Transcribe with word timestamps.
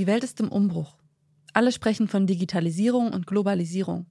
Die 0.00 0.06
Welt 0.06 0.24
ist 0.24 0.40
im 0.40 0.48
Umbruch. 0.48 0.96
Alle 1.52 1.72
sprechen 1.72 2.08
von 2.08 2.26
Digitalisierung 2.26 3.12
und 3.12 3.26
Globalisierung. 3.26 4.06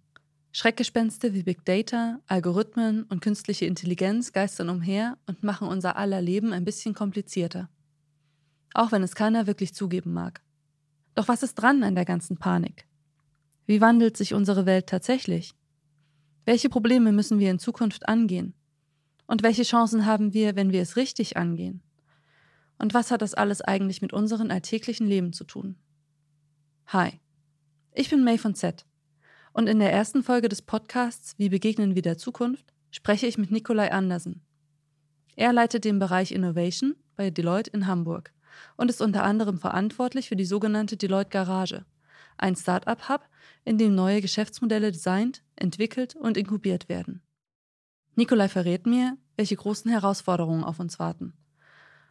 Schreckgespenste 0.51 1.33
wie 1.33 1.41
Big 1.41 1.65
Data, 1.65 2.19
Algorithmen 2.27 3.05
und 3.05 3.21
künstliche 3.21 3.65
Intelligenz 3.65 4.31
geistern 4.31 4.69
umher 4.69 5.17
und 5.25 5.41
machen 5.41 5.67
unser 5.67 5.95
aller 5.95 6.21
Leben 6.21 6.53
ein 6.53 6.63
bisschen 6.63 6.93
komplizierter. 6.93 7.71
Auch 8.75 8.91
wenn 8.91 9.01
es 9.01 9.15
keiner 9.15 9.47
wirklich 9.47 9.73
zugeben 9.73 10.13
mag. 10.13 10.43
Doch 11.15 11.27
was 11.27 11.41
ist 11.41 11.55
dran 11.55 11.81
an 11.81 11.95
der 11.95 12.05
ganzen 12.05 12.37
Panik? 12.37 12.85
Wie 13.65 13.81
wandelt 13.81 14.15
sich 14.15 14.35
unsere 14.35 14.67
Welt 14.67 14.85
tatsächlich? 14.85 15.55
Welche 16.45 16.69
Probleme 16.69 17.11
müssen 17.11 17.39
wir 17.39 17.49
in 17.49 17.57
Zukunft 17.57 18.07
angehen? 18.07 18.53
Und 19.25 19.41
welche 19.41 19.63
Chancen 19.63 20.05
haben 20.05 20.35
wir, 20.35 20.55
wenn 20.55 20.71
wir 20.71 20.83
es 20.83 20.97
richtig 20.97 21.35
angehen? 21.35 21.81
Und 22.79 22.93
was 22.93 23.11
hat 23.11 23.21
das 23.21 23.33
alles 23.33 23.61
eigentlich 23.61 24.01
mit 24.01 24.13
unserem 24.13 24.49
alltäglichen 24.49 25.05
Leben 25.05 25.33
zu 25.33 25.43
tun? 25.43 25.75
Hi, 26.87 27.19
ich 27.91 28.09
bin 28.09 28.23
May 28.23 28.37
von 28.37 28.55
Z. 28.55 28.85
Und 29.51 29.67
in 29.67 29.79
der 29.79 29.91
ersten 29.91 30.23
Folge 30.23 30.47
des 30.47 30.61
Podcasts 30.61 31.35
Wie 31.37 31.49
begegnen 31.49 31.93
wir 31.93 32.01
der 32.01 32.17
Zukunft 32.17 32.73
spreche 32.89 33.27
ich 33.27 33.37
mit 33.37 33.51
Nikolai 33.51 33.91
Andersen. 33.91 34.41
Er 35.35 35.51
leitet 35.51 35.83
den 35.83 35.99
Bereich 35.99 36.31
Innovation 36.31 36.95
bei 37.17 37.29
Deloitte 37.29 37.69
in 37.71 37.85
Hamburg 37.85 38.33
und 38.77 38.89
ist 38.89 39.01
unter 39.01 39.23
anderem 39.23 39.59
verantwortlich 39.59 40.29
für 40.29 40.35
die 40.37 40.45
sogenannte 40.45 40.95
Deloitte 40.95 41.29
Garage, 41.29 41.85
ein 42.37 42.55
Start-up-Hub, 42.55 43.27
in 43.65 43.77
dem 43.77 43.93
neue 43.93 44.21
Geschäftsmodelle 44.21 44.91
designt, 44.91 45.43
entwickelt 45.57 46.15
und 46.15 46.37
inkubiert 46.37 46.87
werden. 46.87 47.21
Nikolai 48.15 48.47
verrät 48.47 48.85
mir, 48.85 49.17
welche 49.35 49.57
großen 49.57 49.91
Herausforderungen 49.91 50.63
auf 50.63 50.79
uns 50.79 50.97
warten 50.97 51.33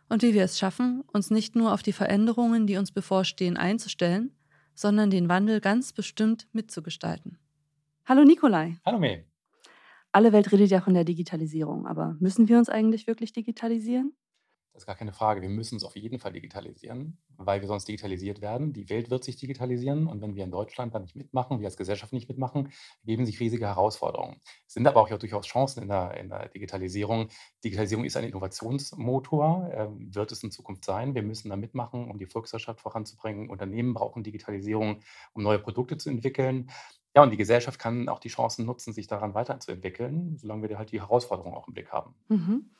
und 0.08 0.22
wie 0.22 0.34
wir 0.34 0.44
es 0.44 0.58
schaffen, 0.58 1.02
uns 1.12 1.30
nicht 1.30 1.56
nur 1.56 1.72
auf 1.72 1.82
die 1.82 1.92
Veränderungen, 1.92 2.66
die 2.66 2.76
uns 2.76 2.92
bevorstehen, 2.92 3.56
einzustellen, 3.56 4.32
sondern 4.74 5.10
den 5.10 5.28
Wandel 5.28 5.60
ganz 5.60 5.92
bestimmt 5.92 6.48
mitzugestalten. 6.52 7.38
Hallo 8.06 8.24
Nikolai. 8.24 8.76
Hallo 8.84 8.98
May. 8.98 9.24
Alle 10.12 10.32
Welt 10.32 10.50
redet 10.50 10.70
ja 10.70 10.80
von 10.80 10.94
der 10.94 11.04
Digitalisierung, 11.04 11.86
aber 11.86 12.16
müssen 12.20 12.48
wir 12.48 12.58
uns 12.58 12.68
eigentlich 12.68 13.06
wirklich 13.06 13.32
digitalisieren? 13.32 14.12
Das 14.78 14.84
ist 14.84 14.86
gar 14.86 14.94
keine 14.94 15.12
Frage. 15.12 15.42
Wir 15.42 15.48
müssen 15.48 15.74
uns 15.74 15.82
auf 15.82 15.96
jeden 15.96 16.20
Fall 16.20 16.32
digitalisieren, 16.32 17.18
weil 17.36 17.60
wir 17.60 17.66
sonst 17.66 17.88
digitalisiert 17.88 18.40
werden. 18.40 18.72
Die 18.72 18.88
Welt 18.88 19.10
wird 19.10 19.24
sich 19.24 19.34
digitalisieren 19.34 20.06
und 20.06 20.22
wenn 20.22 20.36
wir 20.36 20.44
in 20.44 20.52
Deutschland 20.52 20.94
da 20.94 21.00
nicht 21.00 21.16
mitmachen, 21.16 21.58
wir 21.58 21.66
als 21.66 21.76
Gesellschaft 21.76 22.12
nicht 22.12 22.28
mitmachen, 22.28 22.70
geben 23.02 23.26
sich 23.26 23.40
riesige 23.40 23.66
Herausforderungen. 23.66 24.36
Es 24.68 24.74
sind 24.74 24.86
aber 24.86 25.00
auch 25.00 25.08
durchaus 25.08 25.46
Chancen 25.48 25.82
in 25.82 25.88
der, 25.88 26.16
in 26.16 26.28
der 26.28 26.48
Digitalisierung. 26.50 27.26
Digitalisierung 27.64 28.04
ist 28.04 28.16
ein 28.16 28.22
Innovationsmotor, 28.22 29.68
äh, 29.72 29.88
wird 30.14 30.30
es 30.30 30.44
in 30.44 30.52
Zukunft 30.52 30.84
sein. 30.84 31.16
Wir 31.16 31.24
müssen 31.24 31.48
da 31.48 31.56
mitmachen, 31.56 32.08
um 32.08 32.16
die 32.16 32.26
Volkswirtschaft 32.26 32.80
voranzubringen. 32.80 33.50
Unternehmen 33.50 33.94
brauchen 33.94 34.22
Digitalisierung, 34.22 35.00
um 35.32 35.42
neue 35.42 35.58
Produkte 35.58 35.96
zu 35.96 36.08
entwickeln. 36.08 36.70
Ja, 37.16 37.24
und 37.24 37.30
die 37.32 37.36
Gesellschaft 37.36 37.80
kann 37.80 38.08
auch 38.08 38.20
die 38.20 38.28
Chancen 38.28 38.64
nutzen, 38.64 38.92
sich 38.92 39.08
daran 39.08 39.34
weiterzuentwickeln, 39.34 40.36
solange 40.36 40.68
wir 40.68 40.78
halt 40.78 40.92
die 40.92 41.00
Herausforderungen 41.00 41.56
auch 41.56 41.66
im 41.66 41.74
Blick 41.74 41.90
haben. 41.90 42.14
Mhm. 42.28 42.70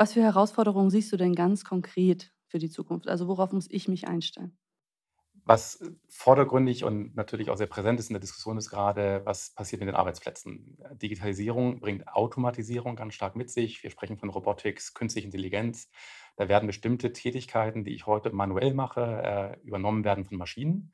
Was 0.00 0.14
für 0.14 0.22
Herausforderungen 0.22 0.90
siehst 0.90 1.12
du 1.12 1.16
denn 1.16 1.36
ganz 1.36 1.62
konkret 1.64 2.32
für 2.48 2.58
die 2.58 2.70
Zukunft? 2.70 3.06
Also 3.08 3.28
worauf 3.28 3.52
muss 3.52 3.68
ich 3.70 3.86
mich 3.86 4.08
einstellen? 4.08 4.58
Was 5.44 5.82
vordergründig 6.08 6.84
und 6.84 7.16
natürlich 7.16 7.50
auch 7.50 7.56
sehr 7.56 7.66
präsent 7.66 7.98
ist 7.98 8.10
in 8.10 8.14
der 8.14 8.20
Diskussion 8.20 8.58
ist 8.58 8.68
gerade, 8.70 9.22
was 9.24 9.50
passiert 9.54 9.80
in 9.80 9.86
den 9.86 9.96
Arbeitsplätzen. 9.96 10.76
Digitalisierung 10.92 11.80
bringt 11.80 12.06
Automatisierung 12.08 12.94
ganz 12.94 13.14
stark 13.14 13.36
mit 13.36 13.50
sich. 13.50 13.82
Wir 13.82 13.90
sprechen 13.90 14.18
von 14.18 14.28
Robotics, 14.28 14.92
künstlicher 14.94 15.24
Intelligenz. 15.26 15.88
Da 16.36 16.48
werden 16.48 16.66
bestimmte 16.66 17.12
Tätigkeiten, 17.12 17.84
die 17.84 17.94
ich 17.94 18.06
heute 18.06 18.30
manuell 18.30 18.74
mache, 18.74 19.56
äh, 19.62 19.66
übernommen 19.66 20.04
werden 20.04 20.24
von 20.24 20.36
Maschinen. 20.36 20.92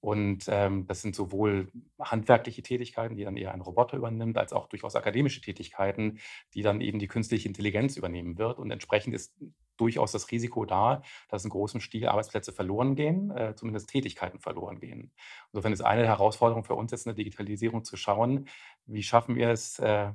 Und 0.00 0.44
ähm, 0.48 0.86
das 0.86 1.02
sind 1.02 1.16
sowohl 1.16 1.72
handwerkliche 1.98 2.62
Tätigkeiten, 2.62 3.16
die 3.16 3.24
dann 3.24 3.36
eher 3.36 3.52
ein 3.52 3.60
Roboter 3.60 3.96
übernimmt, 3.96 4.38
als 4.38 4.52
auch 4.52 4.68
durchaus 4.68 4.94
akademische 4.94 5.40
Tätigkeiten, 5.40 6.20
die 6.54 6.62
dann 6.62 6.80
eben 6.80 6.98
die 6.98 7.08
künstliche 7.08 7.48
Intelligenz 7.48 7.96
übernehmen 7.96 8.38
wird. 8.38 8.58
Und 8.58 8.70
entsprechend 8.70 9.14
ist 9.14 9.34
durchaus 9.76 10.12
das 10.12 10.30
Risiko 10.30 10.64
da, 10.64 11.02
dass 11.28 11.44
in 11.44 11.50
großem 11.50 11.80
Stil 11.80 12.06
Arbeitsplätze 12.08 12.52
verloren 12.52 12.94
gehen, 12.94 13.30
äh, 13.30 13.54
zumindest 13.56 13.88
Tätigkeiten 13.88 14.38
verloren 14.38 14.80
gehen. 14.80 15.12
Insofern 15.52 15.72
ist 15.72 15.80
eine 15.82 16.06
Herausforderung 16.06 16.64
für 16.64 16.74
uns 16.74 16.92
jetzt 16.92 17.06
in 17.06 17.10
der 17.10 17.24
Digitalisierung 17.24 17.84
zu 17.84 17.96
schauen, 17.96 18.48
wie 18.86 19.02
schaffen 19.02 19.36
wir 19.36 19.50
es, 19.50 19.78
äh, 19.78 20.12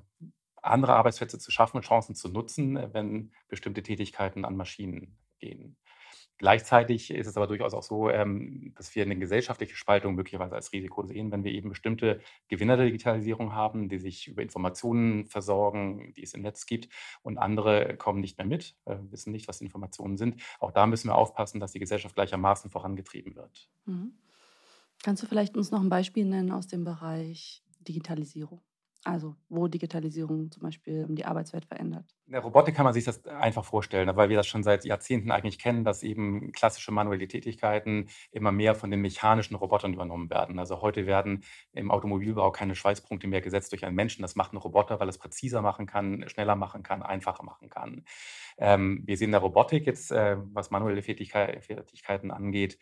andere 0.61 0.95
Arbeitsplätze 0.95 1.39
zu 1.39 1.51
schaffen 1.51 1.77
und 1.77 1.85
Chancen 1.85 2.15
zu 2.15 2.29
nutzen, 2.29 2.77
äh, 2.77 2.89
wenn 2.93 3.31
bestimmte 3.47 3.83
Tätigkeiten 3.83 4.45
an 4.45 4.55
Maschinen 4.55 5.17
gehen. 5.39 5.77
Gleichzeitig 6.37 7.11
ist 7.11 7.27
es 7.27 7.37
aber 7.37 7.47
durchaus 7.47 7.73
auch 7.73 7.83
so, 7.83 8.09
ähm, 8.09 8.73
dass 8.75 8.95
wir 8.95 9.03
eine 9.03 9.17
gesellschaftliche 9.17 9.75
Spaltung 9.75 10.15
möglicherweise 10.15 10.55
als 10.55 10.73
Risiko 10.73 11.03
sehen, 11.03 11.31
wenn 11.31 11.43
wir 11.43 11.51
eben 11.51 11.69
bestimmte 11.69 12.21
Gewinner 12.47 12.75
der 12.75 12.87
Digitalisierung 12.87 13.53
haben, 13.53 13.87
die 13.87 13.99
sich 13.99 14.27
über 14.27 14.41
Informationen 14.41 15.25
versorgen, 15.25 16.13
die 16.15 16.23
es 16.23 16.33
im 16.33 16.41
Netz 16.41 16.65
gibt, 16.65 16.89
und 17.21 17.37
andere 17.37 17.95
kommen 17.97 18.19
nicht 18.19 18.37
mehr 18.37 18.47
mit, 18.47 18.75
äh, 18.85 18.97
wissen 19.09 19.31
nicht, 19.31 19.47
was 19.47 19.61
Informationen 19.61 20.17
sind. 20.17 20.41
Auch 20.59 20.71
da 20.71 20.87
müssen 20.87 21.09
wir 21.09 21.15
aufpassen, 21.15 21.59
dass 21.59 21.71
die 21.71 21.79
Gesellschaft 21.79 22.15
gleichermaßen 22.15 22.71
vorangetrieben 22.71 23.35
wird. 23.35 23.69
Mhm. 23.85 24.13
Kannst 25.03 25.21
du 25.21 25.27
vielleicht 25.27 25.55
uns 25.57 25.71
noch 25.71 25.81
ein 25.81 25.89
Beispiel 25.89 26.25
nennen 26.25 26.51
aus 26.51 26.67
dem 26.67 26.83
Bereich 26.83 27.63
Digitalisierung? 27.81 28.61
Also 29.05 29.35
wo 29.49 29.67
Digitalisierung 29.67 30.49
zum 30.51 30.63
Beispiel 30.63 31.05
die 31.09 31.25
Arbeitswelt 31.25 31.65
verändert. 31.65 32.05
In 32.25 32.33
der 32.33 32.41
Robotik 32.41 32.73
kann 32.73 32.85
man 32.85 32.93
sich 32.93 33.03
das 33.03 33.25
einfach 33.25 33.65
vorstellen, 33.65 34.09
weil 34.15 34.29
wir 34.29 34.37
das 34.37 34.47
schon 34.47 34.63
seit 34.63 34.85
Jahrzehnten 34.85 35.29
eigentlich 35.29 35.59
kennen, 35.59 35.83
dass 35.83 36.03
eben 36.03 36.53
klassische 36.53 36.91
manuelle 36.91 37.27
Tätigkeiten 37.27 38.07
immer 38.31 38.53
mehr 38.53 38.75
von 38.75 38.91
den 38.91 39.01
mechanischen 39.01 39.55
Robotern 39.55 39.93
übernommen 39.93 40.29
werden. 40.29 40.57
Also 40.57 40.81
heute 40.81 41.05
werden 41.05 41.43
im 41.73 41.91
Automobilbau 41.91 42.51
keine 42.51 42.75
Schweißpunkte 42.75 43.27
mehr 43.27 43.41
gesetzt 43.41 43.73
durch 43.73 43.85
einen 43.85 43.95
Menschen. 43.95 44.21
Das 44.21 44.35
macht 44.35 44.53
ein 44.53 44.57
Roboter, 44.57 44.99
weil 45.01 45.09
es 45.09 45.17
präziser 45.17 45.61
machen 45.61 45.85
kann, 45.85 46.23
schneller 46.29 46.55
machen 46.55 46.81
kann, 46.81 47.03
einfacher 47.03 47.43
machen 47.43 47.69
kann. 47.69 48.05
Ähm, 48.57 49.03
wir 49.05 49.17
sehen 49.17 49.25
in 49.25 49.31
der 49.31 49.41
Robotik 49.41 49.85
jetzt, 49.85 50.11
äh, 50.11 50.37
was 50.53 50.71
manuelle 50.71 51.01
Tätigkeiten 51.01 52.31
angeht, 52.31 52.77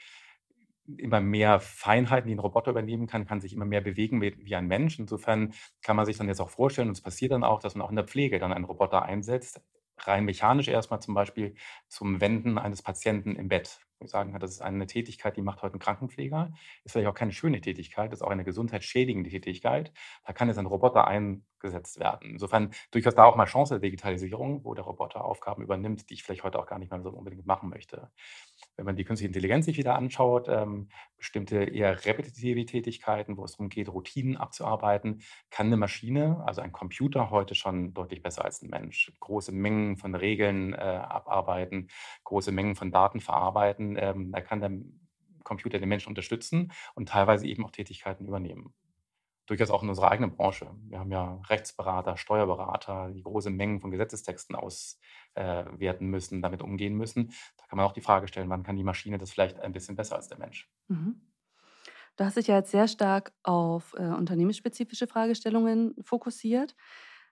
immer 0.98 1.22
mehr 1.22 1.60
Feinheiten, 1.60 2.28
die 2.28 2.36
ein 2.36 2.40
Roboter 2.40 2.72
übernehmen 2.72 3.08
kann, 3.08 3.26
kann 3.26 3.42
sich 3.42 3.54
immer 3.54 3.66
mehr 3.66 3.82
bewegen 3.82 4.22
wie, 4.22 4.36
wie 4.46 4.56
ein 4.56 4.68
Mensch. 4.68 5.00
Insofern 5.00 5.54
kann 5.84 5.96
man 5.96 6.06
sich 6.06 6.18
dann 6.18 6.28
jetzt 6.28 6.42
auch 6.42 6.50
vorstellen, 6.50 6.88
und 6.90 6.94
es 6.98 7.02
passiert 7.02 7.32
dann 7.32 7.44
auch, 7.44 7.60
dass 7.60 7.76
man 7.76 7.86
auch 7.86 7.90
in 7.92 7.96
der 7.98 8.08
Pflege 8.08 8.40
dann 8.40 8.54
einen 8.54 8.66
Roboter 8.66 9.04
einsetzt, 9.04 9.62
rein 10.00 10.26
mechanisch 10.26 10.68
erstmal 10.68 11.02
zum 11.02 11.14
Beispiel 11.14 11.56
zum 11.88 12.22
Wenden 12.22 12.58
eines 12.58 12.82
Patienten 12.82 13.36
im 13.36 13.48
Bett. 13.48 13.82
Sagen, 14.08 14.38
das 14.40 14.52
ist 14.52 14.62
eine 14.62 14.88
Tätigkeit, 14.88 15.38
die 15.38 15.42
macht 15.42 15.62
heute 15.62 15.78
ein 15.78 15.80
Krankenpfleger. 15.80 16.52
Ist 16.84 16.94
vielleicht 16.94 17.08
auch 17.08 17.14
keine 17.16 17.32
schöne 17.32 17.62
Tätigkeit, 17.62 18.14
ist 18.14 18.22
auch 18.22 18.30
eine 18.30 18.44
gesundheitsschädigende 18.44 19.30
Tätigkeit. 19.30 19.92
Da 20.26 20.34
kann 20.34 20.48
jetzt 20.48 20.58
ein 20.58 20.66
Roboter 20.66 21.08
eingesetzt 21.08 22.00
werden. 22.00 22.32
Insofern 22.32 22.72
durchaus 22.92 23.16
da 23.16 23.26
auch 23.26 23.36
mal 23.36 23.46
Chance 23.46 23.76
der 23.76 23.82
Digitalisierung, 23.82 24.64
wo 24.66 24.74
der 24.74 24.86
Roboter 24.86 25.26
Aufgaben 25.26 25.64
übernimmt, 25.64 26.10
die 26.10 26.16
ich 26.16 26.24
vielleicht 26.24 26.44
heute 26.44 26.60
auch 26.60 26.66
gar 26.68 26.80
nicht 26.80 26.92
mehr 26.92 27.02
so 27.02 27.10
unbedingt 27.10 27.46
machen 27.46 27.70
möchte 27.70 28.12
wenn 28.78 28.86
man 28.86 28.96
die 28.96 29.04
künstliche 29.04 29.28
Intelligenz 29.28 29.66
sich 29.66 29.78
wieder 29.78 29.96
anschaut, 29.96 30.48
ähm, 30.50 30.90
bestimmte 31.18 31.64
eher 31.64 32.04
repetitive 32.06 32.66
Tätigkeiten, 32.66 33.38
wo 33.38 33.44
es 33.44 33.52
darum 33.52 33.70
geht, 33.70 33.90
Routinen 33.90 34.38
abzuarbeiten, 34.38 35.22
kann 35.52 35.68
eine 35.68 35.78
Maschine, 35.78 36.44
also 36.46 36.62
ein 36.62 36.72
Computer 36.72 37.30
heute 37.30 37.54
schon 37.54 37.94
deutlich 37.94 38.24
besser 38.24 38.44
als 38.44 38.62
ein 38.62 38.70
Mensch. 38.70 39.12
Große 39.20 39.52
Mengen 39.52 39.98
von 39.98 40.16
Regeln 40.16 40.74
äh, 40.74 40.78
abarbeiten, 40.78 41.90
große 42.24 42.52
Mengen 42.52 42.76
von 42.76 42.92
Daten 42.92 43.20
verarbeiten. 43.20 43.91
Ähm, 43.98 44.32
da 44.32 44.42
kann 44.42 44.62
der 44.62 44.72
Computer 45.44 45.80
den 45.80 45.90
Menschen 45.90 46.10
unterstützen 46.10 46.72
und 46.96 47.10
teilweise 47.10 47.48
eben 47.48 47.66
auch 47.66 47.72
Tätigkeiten 47.72 48.28
übernehmen 48.28 48.74
durchaus 49.52 49.70
auch 49.70 49.84
in 49.84 49.90
unserer 49.90 50.12
eigenen 50.12 50.32
Branche. 50.32 50.72
Wir 50.88 51.00
haben 51.00 51.12
ja 51.12 51.42
Rechtsberater, 51.50 52.16
Steuerberater, 52.16 53.12
die 53.12 53.22
große 53.22 53.50
Mengen 53.50 53.82
von 53.82 53.92
Gesetzestexten 53.92 54.56
auswerten 54.56 56.08
müssen, 56.08 56.42
damit 56.42 56.62
umgehen 56.62 56.96
müssen. 56.96 57.34
Da 57.58 57.66
kann 57.68 57.76
man 57.78 57.86
auch 57.86 57.92
die 57.92 58.02
Frage 58.02 58.30
stellen, 58.30 58.50
wann 58.50 58.64
kann 58.64 58.78
die 58.78 58.84
Maschine 58.86 59.18
das 59.18 59.32
vielleicht 59.32 59.60
ein 59.60 59.74
bisschen 59.74 59.98
besser 59.98 60.16
als 60.16 60.30
der 60.30 60.38
Mensch? 60.38 60.70
Mhm. 60.88 61.22
Du 62.16 62.24
hast 62.24 62.38
dich 62.38 62.48
ja 62.48 62.58
jetzt 62.58 62.72
sehr 62.72 62.88
stark 62.88 63.34
auf 63.44 63.94
äh, 63.98 64.04
unternehmensspezifische 64.04 65.08
Fragestellungen 65.08 65.96
fokussiert. 66.02 66.76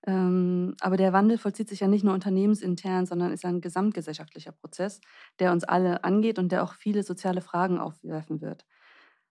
Ähm, 0.08 0.76
aber 0.82 0.98
der 0.98 1.14
Wandel 1.14 1.38
vollzieht 1.38 1.70
sich 1.70 1.82
ja 1.82 1.88
nicht 1.88 2.04
nur 2.04 2.14
unternehmensintern, 2.14 3.06
sondern 3.06 3.32
ist 3.34 3.46
ein 3.46 3.62
gesamtgesellschaftlicher 3.62 4.52
Prozess, 4.54 5.02
der 5.40 5.52
uns 5.52 5.64
alle 5.64 6.04
angeht 6.04 6.40
und 6.40 6.52
der 6.52 6.64
auch 6.64 6.74
viele 6.74 7.04
soziale 7.04 7.42
Fragen 7.42 7.80
aufwerfen 7.80 8.42
wird. 8.42 8.66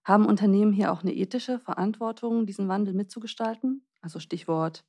Haben 0.03 0.25
Unternehmen 0.25 0.73
hier 0.73 0.91
auch 0.91 1.01
eine 1.03 1.13
ethische 1.13 1.59
Verantwortung, 1.59 2.45
diesen 2.45 2.67
Wandel 2.67 2.93
mitzugestalten? 2.93 3.87
Also 4.01 4.19
Stichwort 4.19 4.85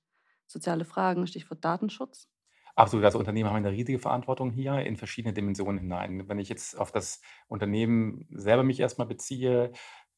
soziale 0.47 0.85
Fragen, 0.85 1.27
Stichwort 1.27 1.65
Datenschutz? 1.65 2.29
Absolut. 2.77 3.05
Also 3.05 3.19
Unternehmen 3.19 3.49
haben 3.51 3.57
eine 3.57 3.73
riesige 3.73 3.99
Verantwortung 3.99 4.51
hier 4.51 4.79
in 4.81 4.97
verschiedene 4.97 5.35
Dimensionen 5.35 5.79
hinein. 5.81 6.29
Wenn 6.29 6.39
ich 6.39 6.49
jetzt 6.49 6.79
auf 6.79 6.93
das 6.93 7.21
Unternehmen 7.49 8.27
selber 8.31 8.63
mich 8.63 8.81
erstmal 8.81 9.07
beziehe, 9.09 9.73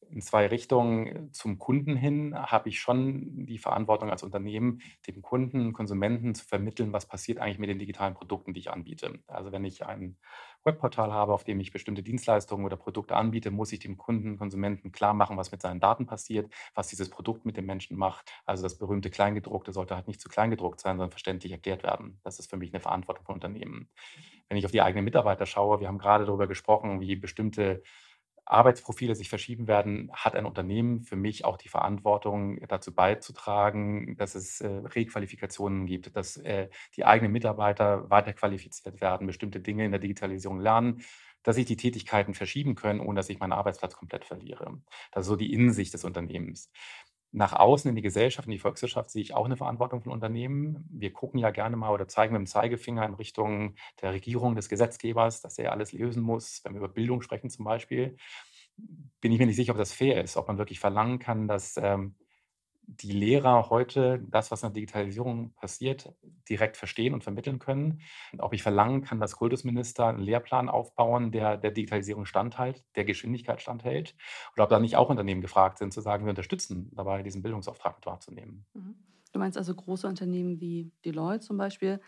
in 0.09 0.21
zwei 0.21 0.47
Richtungen. 0.47 1.31
Zum 1.33 1.59
Kunden 1.59 1.95
hin 1.95 2.35
habe 2.35 2.69
ich 2.69 2.79
schon 2.79 3.45
die 3.45 3.57
Verantwortung 3.57 4.09
als 4.09 4.23
Unternehmen, 4.23 4.81
dem 5.07 5.21
Kunden, 5.21 5.73
Konsumenten 5.73 6.35
zu 6.35 6.45
vermitteln, 6.45 6.93
was 6.93 7.07
passiert 7.07 7.39
eigentlich 7.39 7.59
mit 7.59 7.69
den 7.69 7.79
digitalen 7.79 8.13
Produkten, 8.13 8.53
die 8.53 8.61
ich 8.61 8.71
anbiete. 8.71 9.19
Also 9.27 9.51
wenn 9.51 9.65
ich 9.65 9.85
ein 9.85 10.17
Webportal 10.63 11.11
habe, 11.11 11.33
auf 11.33 11.43
dem 11.43 11.59
ich 11.59 11.71
bestimmte 11.71 12.03
Dienstleistungen 12.03 12.65
oder 12.65 12.77
Produkte 12.77 13.15
anbiete, 13.15 13.51
muss 13.51 13.71
ich 13.71 13.79
dem 13.79 13.97
Kunden, 13.97 14.37
Konsumenten 14.37 14.91
klar 14.91 15.13
machen, 15.13 15.37
was 15.37 15.51
mit 15.51 15.61
seinen 15.61 15.79
Daten 15.79 16.05
passiert, 16.05 16.51
was 16.73 16.87
dieses 16.87 17.09
Produkt 17.09 17.45
mit 17.45 17.57
dem 17.57 17.65
Menschen 17.65 17.97
macht. 17.97 18.31
Also 18.45 18.63
das 18.63 18.77
berühmte 18.77 19.09
Kleingedruckte 19.09 19.73
sollte 19.73 19.95
halt 19.95 20.07
nicht 20.07 20.21
zu 20.21 20.29
kleingedruckt 20.29 20.79
sein, 20.79 20.97
sondern 20.97 21.11
verständlich 21.11 21.51
erklärt 21.51 21.83
werden. 21.83 22.19
Das 22.23 22.39
ist 22.39 22.49
für 22.49 22.57
mich 22.57 22.73
eine 22.73 22.79
Verantwortung 22.79 23.25
von 23.25 23.35
Unternehmen. 23.35 23.89
Wenn 24.47 24.57
ich 24.57 24.65
auf 24.65 24.71
die 24.71 24.81
eigenen 24.81 25.05
Mitarbeiter 25.05 25.45
schaue, 25.45 25.79
wir 25.79 25.87
haben 25.87 25.97
gerade 25.97 26.25
darüber 26.25 26.47
gesprochen, 26.47 27.01
wie 27.01 27.15
bestimmte 27.15 27.83
Arbeitsprofile 28.45 29.15
sich 29.15 29.29
verschieben 29.29 29.67
werden, 29.67 30.11
hat 30.13 30.35
ein 30.35 30.45
Unternehmen 30.45 31.01
für 31.01 31.15
mich 31.15 31.45
auch 31.45 31.57
die 31.57 31.69
Verantwortung, 31.69 32.59
dazu 32.67 32.93
beizutragen, 32.93 34.15
dass 34.17 34.35
es 34.35 34.61
äh, 34.61 34.67
Requalifikationen 34.67 35.85
gibt, 35.85 36.15
dass 36.15 36.37
äh, 36.37 36.69
die 36.95 37.05
eigenen 37.05 37.31
Mitarbeiter 37.31 38.09
weiterqualifiziert 38.09 39.01
werden, 39.01 39.27
bestimmte 39.27 39.59
Dinge 39.59 39.85
in 39.85 39.91
der 39.91 39.99
Digitalisierung 39.99 40.59
lernen, 40.59 41.03
dass 41.43 41.55
sich 41.55 41.65
die 41.65 41.77
Tätigkeiten 41.77 42.33
verschieben 42.33 42.75
können, 42.75 42.99
ohne 42.99 43.17
dass 43.17 43.29
ich 43.29 43.39
meinen 43.39 43.53
Arbeitsplatz 43.53 43.95
komplett 43.95 44.25
verliere. 44.25 44.81
Das 45.11 45.23
ist 45.25 45.27
so 45.27 45.35
die 45.35 45.53
Innensicht 45.53 45.93
des 45.93 46.03
Unternehmens 46.03 46.71
nach 47.33 47.53
außen 47.53 47.89
in 47.89 47.95
die 47.95 48.03
Gesellschaft, 48.03 48.47
in 48.47 48.51
die 48.51 48.59
Volkswirtschaft 48.59 49.09
sehe 49.09 49.23
ich 49.23 49.33
auch 49.33 49.45
eine 49.45 49.57
Verantwortung 49.57 50.01
von 50.01 50.11
Unternehmen. 50.11 50.87
Wir 50.91 51.11
gucken 51.11 51.39
ja 51.39 51.49
gerne 51.49 51.75
mal 51.75 51.91
oder 51.91 52.07
zeigen 52.07 52.33
mit 52.33 52.39
dem 52.39 52.45
Zeigefinger 52.45 53.05
in 53.05 53.15
Richtung 53.15 53.75
der 54.01 54.13
Regierung, 54.13 54.55
des 54.55 54.69
Gesetzgebers, 54.69 55.41
dass 55.41 55.57
er 55.57 55.71
alles 55.71 55.93
lösen 55.93 56.21
muss. 56.21 56.61
Wenn 56.63 56.73
wir 56.73 56.79
über 56.79 56.89
Bildung 56.89 57.23
sprechen 57.23 57.49
zum 57.49 57.65
Beispiel, 57.65 58.17
bin 59.19 59.31
ich 59.31 59.39
mir 59.39 59.47
nicht 59.47 59.55
sicher, 59.55 59.71
ob 59.71 59.79
das 59.79 59.93
fair 59.93 60.23
ist, 60.23 60.37
ob 60.37 60.47
man 60.47 60.59
wirklich 60.59 60.79
verlangen 60.79 61.17
kann, 61.17 61.47
dass 61.47 61.75
ähm, 61.77 62.15
die 62.85 63.11
Lehrer 63.11 63.69
heute 63.69 64.19
das, 64.29 64.51
was 64.51 64.63
in 64.63 64.69
der 64.69 64.73
Digitalisierung 64.73 65.53
passiert, 65.53 66.13
direkt 66.49 66.77
verstehen 66.77 67.13
und 67.13 67.23
vermitteln 67.23 67.59
können. 67.59 68.01
Und 68.31 68.41
ob 68.41 68.53
ich 68.53 68.63
verlangen 68.63 69.01
kann, 69.01 69.19
dass 69.19 69.35
Kultusminister 69.35 70.07
einen 70.07 70.19
Lehrplan 70.19 70.69
aufbauen, 70.69 71.31
der 71.31 71.57
der 71.57 71.71
Digitalisierung 71.71 72.25
standhält, 72.25 72.83
der 72.95 73.05
Geschwindigkeit 73.05 73.61
standhält. 73.61 74.15
Oder 74.53 74.65
ob 74.65 74.69
da 74.69 74.79
nicht 74.79 74.95
auch 74.95 75.09
Unternehmen 75.09 75.41
gefragt 75.41 75.77
sind, 75.77 75.93
zu 75.93 76.01
sagen, 76.01 76.25
wir 76.25 76.31
unterstützen 76.31 76.91
dabei, 76.93 77.23
diesen 77.23 77.41
Bildungsauftrag 77.41 77.97
mit 77.97 78.05
wahrzunehmen. 78.05 78.65
Mhm. 78.73 78.95
Du 79.31 79.39
meinst 79.39 79.57
also 79.57 79.73
große 79.73 80.07
Unternehmen 80.07 80.59
wie 80.59 80.91
Deloitte 81.05 81.45
zum 81.45 81.57
Beispiel 81.57 81.99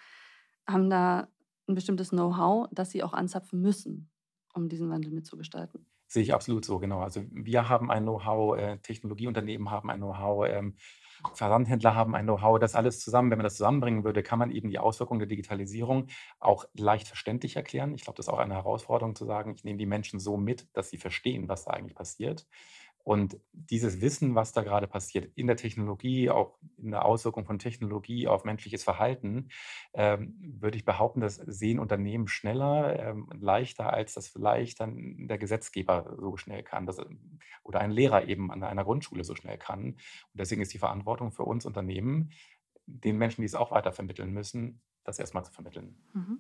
haben 0.68 0.90
da 0.90 1.28
ein 1.68 1.76
bestimmtes 1.76 2.10
Know-how, 2.10 2.68
das 2.72 2.92
sie 2.92 3.04
auch 3.04 3.14
anzapfen 3.14 3.62
müssen, 3.62 4.10
um 4.54 4.70
diesen 4.70 4.90
Wandel 4.90 5.12
mitzugestalten. 5.12 5.86
Sehe 6.08 6.22
ich 6.24 6.34
absolut 6.34 6.66
so, 6.66 6.78
genau. 6.80 7.00
Also 7.02 7.24
wir 7.32 7.68
haben 7.68 7.90
ein 7.90 8.04
Know-how, 8.04 8.58
äh, 8.58 8.78
Technologieunternehmen 8.78 9.72
haben 9.72 9.90
ein 9.90 9.98
Know-how, 10.00 10.46
ähm, 10.48 10.76
Versandhändler 11.34 11.96
haben 11.96 12.14
ein 12.16 12.26
Know-how. 12.26 12.60
Das 12.60 12.76
alles 12.76 13.00
zusammen, 13.00 13.32
wenn 13.32 13.40
man 13.40 13.44
das 13.46 13.56
zusammenbringen 13.56 14.04
würde, 14.04 14.22
kann 14.22 14.38
man 14.38 14.52
eben 14.52 14.70
die 14.70 14.78
Auswirkungen 14.80 15.20
der 15.20 15.28
Digitalisierung 15.28 16.08
auch 16.40 16.66
leicht 16.74 17.08
verständlich 17.08 17.56
erklären. 17.56 17.96
Ich 17.96 18.04
glaube, 18.04 18.18
das 18.18 18.28
ist 18.28 18.34
auch 18.34 18.38
eine 18.38 18.54
Herausforderung 18.54 19.16
zu 19.16 19.26
sagen, 19.26 19.54
ich 19.56 19.64
nehme 19.64 19.78
die 19.80 19.86
Menschen 19.88 20.20
so 20.20 20.38
mit, 20.38 20.68
dass 20.74 20.90
sie 20.90 20.98
verstehen, 20.98 21.48
was 21.50 21.66
da 21.66 21.72
eigentlich 21.72 21.96
passiert. 21.96 22.46
Und 23.06 23.40
dieses 23.54 24.02
Wissen, 24.02 24.34
was 24.34 24.52
da 24.52 24.64
gerade 24.64 24.88
passiert 24.88 25.32
in 25.36 25.46
der 25.46 25.58
Technologie, 25.58 26.32
auch 26.32 26.58
in 26.78 26.90
der 26.90 27.06
Auswirkung 27.06 27.46
von 27.46 27.60
Technologie 27.60 28.28
auf 28.28 28.46
menschliches 28.46 28.84
Verhalten, 28.84 29.50
ähm, 29.94 30.36
würde 30.60 30.76
ich 30.76 30.86
behaupten, 30.86 31.22
das 31.22 31.36
sehen 31.36 31.78
Unternehmen 31.78 32.28
schneller, 32.28 33.00
ähm, 33.00 33.30
leichter, 33.40 33.94
als 33.94 34.16
das 34.16 34.28
vielleicht 34.28 34.80
dann 34.80 35.28
der 35.28 35.38
Gesetzgeber 35.38 36.18
so 36.20 36.36
schnell 36.36 36.64
kann 36.64 36.88
das, 36.88 36.98
oder 37.64 37.80
ein 37.80 37.92
Lehrer 37.92 38.28
eben 38.28 38.50
an 38.52 38.64
einer 38.64 38.84
Grundschule 38.84 39.24
so 39.24 39.36
schnell 39.36 39.60
kann. 39.60 39.84
Und 39.84 40.00
deswegen 40.34 40.64
ist 40.64 40.74
die 40.74 40.80
Verantwortung 40.80 41.32
für 41.32 41.44
uns 41.44 41.68
Unternehmen, 41.68 42.32
den 42.88 43.20
Menschen, 43.20 43.42
die 43.42 43.46
es 43.48 43.54
auch 43.56 43.70
weiter 43.70 43.92
vermitteln 43.92 44.32
müssen, 44.32 44.82
das 45.04 45.20
erstmal 45.20 45.46
zu 45.46 45.52
vermitteln. 45.52 45.96
Mhm. 46.14 46.40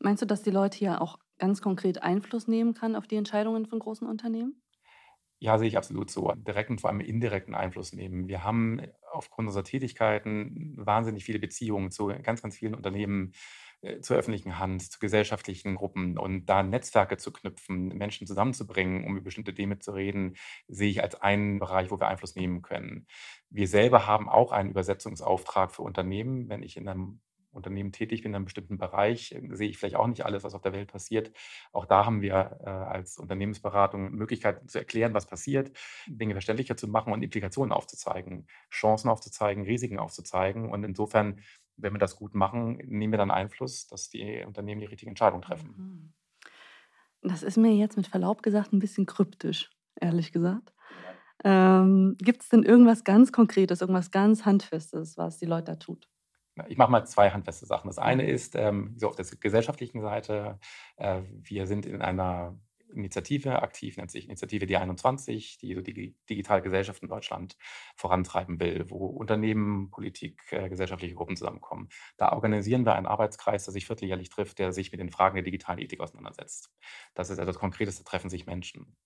Meinst 0.00 0.20
du, 0.20 0.26
dass 0.26 0.42
die 0.42 0.50
Leute 0.50 0.76
hier 0.76 1.00
auch 1.00 1.20
ganz 1.38 1.62
konkret 1.62 2.02
Einfluss 2.02 2.48
nehmen 2.48 2.74
kann 2.74 2.96
auf 2.96 3.06
die 3.06 3.16
Entscheidungen 3.16 3.66
von 3.66 3.78
großen 3.78 4.08
Unternehmen? 4.08 4.60
Ja, 5.40 5.56
sehe 5.56 5.68
ich 5.68 5.76
absolut 5.76 6.10
so. 6.10 6.32
Direkten 6.34 6.78
vor 6.78 6.90
allem 6.90 7.00
indirekten 7.00 7.54
Einfluss 7.54 7.92
nehmen. 7.92 8.26
Wir 8.26 8.42
haben 8.42 8.82
aufgrund 9.12 9.46
unserer 9.48 9.62
Tätigkeiten 9.64 10.74
wahnsinnig 10.76 11.24
viele 11.24 11.38
Beziehungen 11.38 11.92
zu 11.92 12.08
ganz, 12.22 12.42
ganz 12.42 12.56
vielen 12.56 12.74
Unternehmen, 12.74 13.32
äh, 13.80 14.00
zur 14.00 14.16
öffentlichen 14.16 14.58
Hand, 14.58 14.82
zu 14.82 14.98
gesellschaftlichen 14.98 15.76
Gruppen 15.76 16.18
und 16.18 16.46
da 16.46 16.64
Netzwerke 16.64 17.16
zu 17.18 17.32
knüpfen, 17.32 17.88
Menschen 17.96 18.26
zusammenzubringen, 18.26 19.04
um 19.04 19.12
über 19.16 19.24
bestimmte 19.24 19.54
Themen 19.54 19.80
zu 19.80 19.92
reden, 19.92 20.34
sehe 20.66 20.90
ich 20.90 21.02
als 21.04 21.14
einen 21.14 21.60
Bereich, 21.60 21.90
wo 21.92 22.00
wir 22.00 22.08
Einfluss 22.08 22.34
nehmen 22.34 22.62
können. 22.62 23.06
Wir 23.48 23.68
selber 23.68 24.06
haben 24.08 24.28
auch 24.28 24.50
einen 24.50 24.70
Übersetzungsauftrag 24.70 25.72
für 25.72 25.82
Unternehmen. 25.82 26.48
Wenn 26.48 26.64
ich 26.64 26.76
in 26.76 26.88
einem 26.88 27.20
Unternehmen 27.58 27.92
tätig 27.92 28.22
bin 28.22 28.32
in 28.32 28.36
einem 28.36 28.44
bestimmten 28.46 28.78
Bereich, 28.78 29.32
äh, 29.32 29.54
sehe 29.54 29.68
ich 29.68 29.78
vielleicht 29.78 29.96
auch 29.96 30.06
nicht 30.06 30.24
alles, 30.24 30.44
was 30.44 30.54
auf 30.54 30.62
der 30.62 30.72
Welt 30.72 30.90
passiert. 30.90 31.30
Auch 31.72 31.84
da 31.84 32.06
haben 32.06 32.22
wir 32.22 32.58
äh, 32.64 32.68
als 32.68 33.18
Unternehmensberatung 33.18 34.12
Möglichkeiten 34.12 34.68
zu 34.68 34.78
erklären, 34.78 35.14
was 35.14 35.26
passiert, 35.26 35.70
Dinge 36.06 36.34
verständlicher 36.34 36.76
zu 36.76 36.88
machen 36.88 37.12
und 37.12 37.22
Implikationen 37.22 37.72
aufzuzeigen, 37.72 38.46
Chancen 38.70 39.08
aufzuzeigen, 39.10 39.64
Risiken 39.64 39.98
aufzuzeigen. 39.98 40.70
Und 40.70 40.84
insofern, 40.84 41.40
wenn 41.76 41.92
wir 41.92 41.98
das 41.98 42.16
gut 42.16 42.34
machen, 42.34 42.78
nehmen 42.86 43.12
wir 43.12 43.18
dann 43.18 43.30
Einfluss, 43.30 43.86
dass 43.86 44.08
die 44.08 44.42
Unternehmen 44.46 44.80
die 44.80 44.86
richtige 44.86 45.10
Entscheidung 45.10 45.42
treffen. 45.42 45.74
Mhm. 45.76 46.12
Das 47.22 47.42
ist 47.42 47.56
mir 47.56 47.74
jetzt 47.74 47.96
mit 47.96 48.06
Verlaub 48.06 48.42
gesagt 48.42 48.72
ein 48.72 48.78
bisschen 48.78 49.06
kryptisch, 49.06 49.70
ehrlich 50.00 50.32
gesagt. 50.32 50.72
Ähm, 51.44 52.16
Gibt 52.18 52.42
es 52.42 52.48
denn 52.48 52.62
irgendwas 52.62 53.04
ganz 53.04 53.32
Konkretes, 53.32 53.80
irgendwas 53.80 54.10
ganz 54.10 54.44
Handfestes, 54.44 55.16
was 55.16 55.38
die 55.38 55.46
Leute 55.46 55.72
da 55.72 55.76
tut? 55.76 56.08
Ich 56.68 56.76
mache 56.76 56.90
mal 56.90 57.04
zwei 57.04 57.30
handfeste 57.30 57.66
Sachen. 57.66 57.88
Das 57.88 57.98
eine 57.98 58.26
ist, 58.26 58.54
ähm, 58.56 58.94
so 58.96 59.08
auf 59.08 59.16
der 59.16 59.26
gesellschaftlichen 59.40 60.00
Seite, 60.00 60.58
äh, 60.96 61.22
wir 61.42 61.66
sind 61.66 61.86
in 61.86 62.02
einer 62.02 62.58
Initiative 62.94 63.62
aktiv, 63.62 63.96
nennt 63.96 64.10
sich 64.10 64.24
Initiative 64.24 64.64
D21, 64.64 65.58
die 65.60 65.74
so 65.74 65.80
die 65.80 66.16
digitale 66.28 66.62
Gesellschaft 66.62 67.02
in 67.02 67.08
Deutschland 67.08 67.56
vorantreiben 67.96 68.60
will, 68.60 68.86
wo 68.88 69.06
Unternehmen, 69.06 69.90
Politik, 69.90 70.40
äh, 70.50 70.68
gesellschaftliche 70.68 71.14
Gruppen 71.14 71.36
zusammenkommen. 71.36 71.88
Da 72.16 72.32
organisieren 72.32 72.84
wir 72.84 72.94
einen 72.94 73.06
Arbeitskreis, 73.06 73.64
der 73.64 73.72
sich 73.72 73.86
vierteljährlich 73.86 74.30
trifft, 74.30 74.58
der 74.58 74.72
sich 74.72 74.90
mit 74.92 75.00
den 75.00 75.10
Fragen 75.10 75.36
der 75.36 75.44
digitalen 75.44 75.78
Ethik 75.78 76.00
auseinandersetzt. 76.00 76.70
Das 77.14 77.30
ist 77.30 77.38
also 77.38 77.50
das 77.50 77.60
Konkreteste, 77.60 78.04
treffen 78.04 78.30
sich 78.30 78.46
Menschen. 78.46 78.96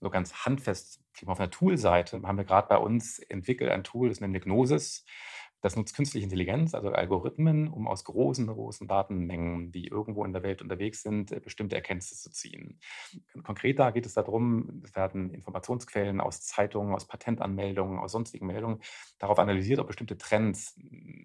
So 0.00 0.10
ganz 0.10 0.44
handfest, 0.44 1.00
auf 1.26 1.38
einer 1.38 1.50
Toolseite 1.50 2.20
haben 2.22 2.38
wir 2.38 2.44
gerade 2.44 2.66
bei 2.68 2.76
uns 2.76 3.20
entwickelt 3.20 3.70
ein 3.70 3.84
Tool, 3.84 4.08
das 4.08 4.20
nennt 4.20 4.40
Gnosis. 4.42 5.04
Das 5.62 5.76
nutzt 5.76 5.94
künstliche 5.94 6.24
Intelligenz, 6.24 6.74
also 6.74 6.90
Algorithmen, 6.90 7.68
um 7.68 7.86
aus 7.86 8.04
großen, 8.04 8.48
großen 8.48 8.88
Datenmengen, 8.88 9.70
die 9.70 9.86
irgendwo 9.86 10.24
in 10.24 10.32
der 10.32 10.42
Welt 10.42 10.60
unterwegs 10.60 11.02
sind, 11.02 11.30
äh, 11.30 11.38
bestimmte 11.38 11.76
Erkenntnisse 11.76 12.16
zu 12.16 12.30
ziehen. 12.30 12.80
Konkreter 13.44 13.92
geht 13.92 14.04
es 14.04 14.14
darum, 14.14 14.82
es 14.84 14.94
werden 14.96 15.30
Informationsquellen 15.30 16.20
aus 16.20 16.42
Zeitungen, 16.42 16.92
aus 16.92 17.06
Patentanmeldungen, 17.06 18.00
aus 18.00 18.10
sonstigen 18.10 18.46
Meldungen 18.46 18.80
darauf 19.20 19.38
analysiert, 19.38 19.78
ob 19.78 19.86
bestimmte 19.86 20.18
Trends 20.18 20.76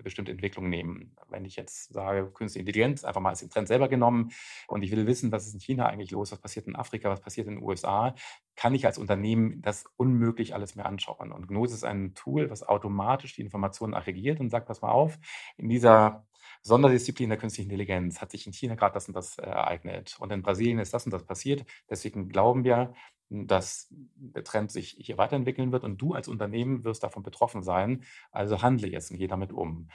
bestimmte 0.03 0.31
Entwicklungen 0.31 0.69
nehmen. 0.69 1.15
Wenn 1.29 1.43
ich 1.43 1.55
jetzt 1.55 1.91
sage, 1.91 2.29
künstliche 2.31 2.61
Intelligenz, 2.61 3.03
einfach 3.03 3.21
mal 3.21 3.29
als 3.29 3.39
den 3.39 3.49
Trend 3.49 3.67
selber 3.67 3.89
genommen 3.89 4.31
und 4.67 4.83
ich 4.83 4.91
will 4.91 5.07
wissen, 5.07 5.31
was 5.31 5.47
ist 5.47 5.55
in 5.55 5.59
China 5.59 5.87
eigentlich 5.87 6.11
los, 6.11 6.31
was 6.31 6.39
passiert 6.39 6.67
in 6.67 6.75
Afrika, 6.75 7.09
was 7.09 7.21
passiert 7.21 7.47
in 7.47 7.55
den 7.55 7.63
USA, 7.63 8.13
kann 8.57 8.73
ich 8.73 8.85
als 8.85 8.97
Unternehmen 8.97 9.61
das 9.61 9.85
unmöglich 9.95 10.53
alles 10.53 10.75
mehr 10.75 10.87
anschauen. 10.87 11.31
Und 11.31 11.47
Gnosis 11.47 11.77
ist 11.77 11.83
ein 11.83 12.15
Tool, 12.15 12.49
was 12.49 12.63
automatisch 12.63 13.35
die 13.35 13.43
Informationen 13.43 13.93
aggregiert 13.93 14.39
und 14.39 14.49
sagt, 14.49 14.67
pass 14.67 14.81
mal 14.81 14.91
auf, 14.91 15.17
in 15.57 15.69
dieser 15.69 16.25
Sonderdisziplin 16.63 17.29
der 17.29 17.37
künstlichen 17.37 17.69
Intelligenz 17.69 18.19
hat 18.19 18.31
sich 18.31 18.47
in 18.47 18.53
China 18.53 18.75
gerade 18.75 18.95
das 18.95 19.07
und 19.07 19.13
das 19.13 19.37
äh, 19.37 19.43
ereignet 19.43 20.17
und 20.19 20.31
in 20.31 20.41
Brasilien 20.41 20.79
ist 20.79 20.93
das 20.93 21.05
und 21.05 21.11
das 21.11 21.23
passiert. 21.23 21.65
Deswegen 21.89 22.29
glauben 22.29 22.63
wir, 22.63 22.93
dass 23.29 23.87
der 24.15 24.43
Trend 24.43 24.71
sich 24.71 24.97
hier 24.99 25.17
weiterentwickeln 25.17 25.71
wird 25.71 25.83
und 25.83 26.01
du 26.01 26.13
als 26.13 26.27
Unternehmen 26.27 26.83
wirst 26.83 27.03
davon 27.03 27.23
betroffen 27.23 27.61
sein. 27.61 28.03
Also 28.31 28.61
handle 28.63 28.87
jetzt 28.87 29.11
und 29.11 29.17
geh 29.17 29.27
damit 29.27 29.51
um. 29.51 29.89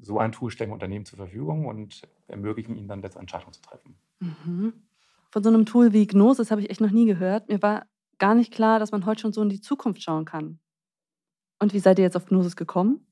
So 0.00 0.18
ein 0.18 0.32
Tool 0.32 0.50
stellen 0.50 0.70
wir 0.70 0.74
Unternehmen 0.74 1.04
zur 1.04 1.18
Verfügung 1.18 1.66
und 1.66 2.02
ermöglichen 2.28 2.76
ihnen 2.76 2.88
dann 2.88 3.02
letzte 3.02 3.20
Entscheidungen 3.20 3.52
zu 3.52 3.60
treffen. 3.60 3.98
Mhm. 4.20 4.72
Von 5.30 5.42
so 5.42 5.50
einem 5.50 5.66
Tool 5.66 5.92
wie 5.92 6.06
Gnosis 6.06 6.50
habe 6.50 6.62
ich 6.62 6.70
echt 6.70 6.80
noch 6.80 6.92
nie 6.92 7.06
gehört. 7.06 7.48
Mir 7.48 7.60
war 7.60 7.86
gar 8.18 8.34
nicht 8.34 8.52
klar, 8.52 8.78
dass 8.78 8.92
man 8.92 9.06
heute 9.06 9.20
schon 9.22 9.32
so 9.32 9.42
in 9.42 9.48
die 9.48 9.60
Zukunft 9.60 10.02
schauen 10.02 10.24
kann. 10.24 10.60
Und 11.58 11.72
wie 11.72 11.78
seid 11.78 11.98
ihr 11.98 12.04
jetzt 12.04 12.16
auf 12.16 12.26
Gnosis 12.26 12.56
gekommen? 12.56 13.06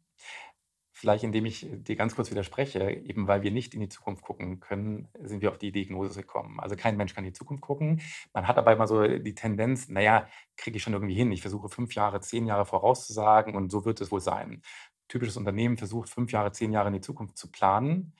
Vielleicht 0.96 1.24
indem 1.24 1.44
ich 1.44 1.66
dir 1.70 1.96
ganz 1.96 2.14
kurz 2.14 2.30
widerspreche, 2.30 2.88
eben 2.88 3.26
weil 3.26 3.42
wir 3.42 3.50
nicht 3.50 3.74
in 3.74 3.80
die 3.80 3.88
Zukunft 3.88 4.22
gucken 4.22 4.60
können, 4.60 5.08
sind 5.20 5.42
wir 5.42 5.50
auf 5.50 5.58
die 5.58 5.72
Diagnose 5.72 6.20
gekommen. 6.20 6.60
Also 6.60 6.76
kein 6.76 6.96
Mensch 6.96 7.14
kann 7.14 7.24
in 7.24 7.30
die 7.30 7.36
Zukunft 7.36 7.62
gucken. 7.62 8.00
Man 8.32 8.46
hat 8.46 8.58
aber 8.58 8.72
immer 8.72 8.86
so 8.86 9.06
die 9.06 9.34
Tendenz, 9.34 9.88
naja, 9.88 10.28
kriege 10.56 10.76
ich 10.76 10.82
schon 10.82 10.92
irgendwie 10.92 11.14
hin. 11.14 11.32
Ich 11.32 11.42
versuche 11.42 11.68
fünf 11.68 11.94
Jahre, 11.94 12.20
zehn 12.20 12.46
Jahre 12.46 12.64
vorauszusagen 12.64 13.56
und 13.56 13.70
so 13.70 13.84
wird 13.84 14.00
es 14.00 14.12
wohl 14.12 14.20
sein. 14.20 14.62
Typisches 15.08 15.36
Unternehmen 15.36 15.76
versucht 15.76 16.08
fünf 16.08 16.30
Jahre, 16.30 16.52
zehn 16.52 16.72
Jahre 16.72 16.88
in 16.88 16.94
die 16.94 17.00
Zukunft 17.00 17.36
zu 17.36 17.50
planen, 17.50 18.14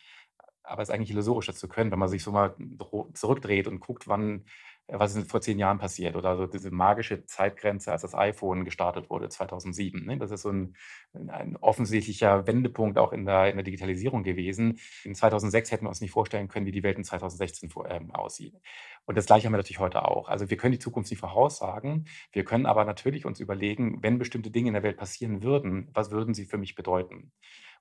aber 0.64 0.82
es 0.82 0.88
ist 0.88 0.94
eigentlich 0.94 1.10
illusorisch, 1.10 1.46
das 1.46 1.58
zu 1.58 1.68
können, 1.68 1.90
wenn 1.92 1.98
man 1.98 2.08
sich 2.08 2.22
so 2.22 2.32
mal 2.32 2.56
zurückdreht 3.12 3.68
und 3.68 3.80
guckt, 3.80 4.08
wann 4.08 4.44
was 4.86 5.14
ist 5.14 5.30
vor 5.30 5.40
zehn 5.40 5.58
Jahren 5.58 5.78
passiert 5.78 6.14
oder 6.14 6.36
so 6.36 6.46
diese 6.46 6.70
magische 6.70 7.24
Zeitgrenze, 7.24 7.90
als 7.90 8.02
das 8.02 8.14
iPhone 8.14 8.64
gestartet 8.64 9.08
wurde, 9.08 9.28
2007. 9.28 10.04
Ne? 10.04 10.18
Das 10.18 10.30
ist 10.30 10.42
so 10.42 10.50
ein, 10.50 10.76
ein 11.28 11.56
offensichtlicher 11.56 12.46
Wendepunkt 12.46 12.98
auch 12.98 13.12
in 13.12 13.24
der, 13.24 13.48
in 13.48 13.56
der 13.56 13.64
Digitalisierung 13.64 14.22
gewesen. 14.22 14.78
In 15.04 15.14
2006 15.14 15.72
hätten 15.72 15.84
wir 15.86 15.88
uns 15.88 16.02
nicht 16.02 16.10
vorstellen 16.10 16.48
können, 16.48 16.66
wie 16.66 16.72
die 16.72 16.82
Welt 16.82 16.98
in 16.98 17.04
2016 17.04 17.70
vor, 17.70 17.88
ähm, 17.90 18.10
aussieht. 18.10 18.54
Und 19.06 19.16
das 19.16 19.26
Gleiche 19.26 19.46
haben 19.46 19.54
wir 19.54 19.58
natürlich 19.58 19.78
heute 19.78 20.06
auch. 20.06 20.28
Also 20.28 20.50
wir 20.50 20.56
können 20.56 20.72
die 20.72 20.78
Zukunft 20.78 21.10
nicht 21.10 21.20
voraussagen. 21.20 22.06
Wir 22.32 22.44
können 22.44 22.66
aber 22.66 22.84
natürlich 22.84 23.24
uns 23.24 23.40
überlegen, 23.40 24.02
wenn 24.02 24.18
bestimmte 24.18 24.50
Dinge 24.50 24.68
in 24.68 24.74
der 24.74 24.82
Welt 24.82 24.98
passieren 24.98 25.42
würden, 25.42 25.88
was 25.94 26.10
würden 26.10 26.34
sie 26.34 26.44
für 26.44 26.58
mich 26.58 26.74
bedeuten? 26.74 27.32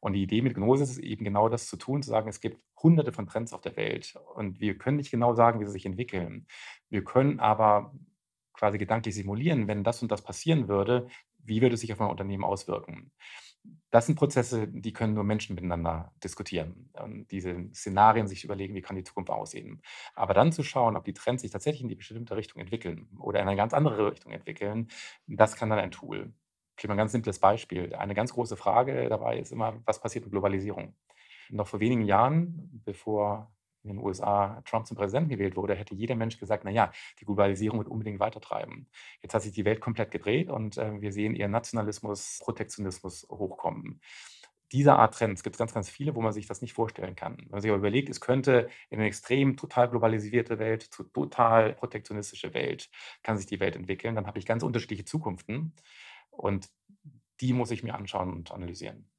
Und 0.03 0.13
die 0.13 0.24
Idee 0.24 0.41
mit 0.41 0.53
Gnosis 0.53 0.89
ist 0.91 0.98
eben 0.98 1.24
genau 1.24 1.48
das 1.48 1.67
zu 1.67 1.77
tun, 1.77 2.03
zu 2.03 2.10
sagen, 2.10 2.27
es 2.27 2.41
gibt 2.41 2.62
hunderte 2.81 3.13
von 3.13 3.25
Trends 3.25 3.53
auf 3.53 3.62
der 3.62 3.77
Welt 3.77 4.15
und 4.36 4.60
wir 4.60 4.77
können 4.77 4.98
nicht 4.98 5.12
genau 5.12 5.33
sagen, 5.33 5.62
wie 5.62 5.65
sie 5.65 5.72
sich 5.72 5.86
entwickeln. 5.86 6.45
Wir 6.89 7.05
können 7.05 7.39
aber 7.39 7.93
quasi 8.51 8.77
gedanklich 8.77 9.15
simulieren, 9.15 9.69
wenn 9.69 9.86
das 9.86 10.01
und 10.01 10.12
das 10.12 10.22
passieren 10.22 10.67
würde, 10.67 11.07
wie 11.38 11.62
würde 11.62 11.75
es 11.75 11.81
sich 11.81 11.93
auf 11.93 12.01
ein 12.01 12.10
Unternehmen 12.10 12.43
auswirken? 12.43 13.13
Das 13.91 14.07
sind 14.07 14.15
Prozesse, 14.15 14.67
die 14.67 14.91
können 14.91 15.13
nur 15.13 15.24
Menschen 15.24 15.55
miteinander 15.55 16.12
diskutieren 16.22 16.89
und 17.01 17.31
diese 17.31 17.69
Szenarien 17.74 18.27
sich 18.27 18.43
überlegen, 18.43 18.75
wie 18.75 18.81
kann 18.81 18.98
die 18.98 19.05
Zukunft 19.05 19.29
aussehen. 19.29 19.81
Aber 20.15 20.33
dann 20.33 20.51
zu 20.51 20.63
schauen, 20.63 20.98
ob 20.98 21.05
die 21.05 21.13
Trends 21.13 21.43
sich 21.43 21.51
tatsächlich 21.51 21.81
in 21.81 21.88
die 21.88 21.95
bestimmte 21.95 22.36
Richtung 22.36 22.60
entwickeln 22.60 23.07
oder 23.19 23.39
in 23.39 23.48
eine 23.48 23.55
ganz 23.55 23.74
andere 23.74 24.12
Richtung 24.12 24.33
entwickeln, 24.33 24.89
das 25.27 25.55
kann 25.55 25.69
dann 25.69 25.79
ein 25.79 25.91
Tool. 25.91 26.33
Ich 26.77 26.88
mal 26.88 26.96
ein 26.96 26.98
ganz 26.98 27.12
simples 27.12 27.39
Beispiel. 27.39 27.94
Eine 27.96 28.13
ganz 28.13 28.34
große 28.34 28.58
Frage 28.58 29.08
dabei 29.10 29.39
ist 29.39 29.51
immer, 29.51 29.82
was 29.86 30.01
passiert 30.01 30.25
mit 30.25 30.32
Globalisierung? 30.32 30.96
Noch 31.50 31.68
vor 31.68 31.80
wenigen 31.80 32.03
Jahren, 32.03 32.82
bevor 32.86 33.51
in 33.84 33.89
den 33.89 34.00
USA 34.00 34.62
Trump 34.65 34.88
zum 34.88 34.98
Präsidenten 34.98 35.30
gewählt 35.30 35.56
wurde, 35.56 35.75
hätte 35.75 35.94
jeder 35.94 36.15
Mensch 36.15 36.39
gesagt, 36.39 36.63
naja, 36.63 36.92
die 37.20 37.25
Globalisierung 37.25 37.80
wird 37.80 37.89
unbedingt 37.89 38.20
weitertreiben. 38.20 38.88
Jetzt 39.22 39.34
hat 39.34 39.42
sich 39.42 39.51
die 39.51 39.65
Welt 39.65 39.82
komplett 39.82 40.12
gedreht 40.12 40.50
und 40.50 40.77
äh, 40.77 41.01
wir 41.01 41.12
sehen 41.12 41.36
eher 41.36 41.50
Nationalismus, 41.50 42.39
Protektionismus 42.42 43.27
hochkommen. 43.30 44.00
Dieser 44.72 44.98
Art 44.98 45.13
Trends 45.13 45.44
gibt 45.44 45.56
es 45.56 45.60
ganz, 45.60 45.72
ganz 45.72 45.88
viele, 45.88 46.15
wo 46.15 46.22
man 46.22 46.34
sich 46.34 46.48
das 46.48 46.63
nicht 46.63 46.74
vorstellen 46.74 47.15
kann. 47.15 47.38
Wenn 47.38 47.50
man 47.51 47.62
sich 47.62 47.70
aber 47.70 47.77
überlegt, 47.77 48.10
es 48.10 48.22
könnte 48.22 48.70
in 48.89 48.98
eine 48.98 49.08
extrem 49.08 49.56
total 49.56 49.88
globalisierte 49.88 50.58
Welt, 50.58 50.82
zu 50.82 51.03
total 51.03 51.74
protektionistische 51.74 52.56
Welt, 52.56 52.89
kann 53.22 53.38
sich 53.38 53.46
die 53.46 53.60
Welt 53.60 53.75
entwickeln, 53.75 54.15
dann 54.15 54.25
habe 54.25 54.39
ich 54.39 54.48
ganz 54.48 54.63
unterschiedliche 54.63 55.06
Zukunften. 55.06 55.74
Und 56.35 56.69
die 57.41 57.53
muss 57.53 57.71
ich 57.71 57.83
mir 57.83 57.95
anschauen 57.95 58.31
und 58.31 58.51
analysieren. 58.51 59.09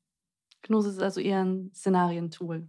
Gnosis 0.62 0.94
ist 0.94 1.02
also 1.02 1.20
eher 1.20 1.44
ein 1.44 1.70
Szenarientool. 1.74 2.68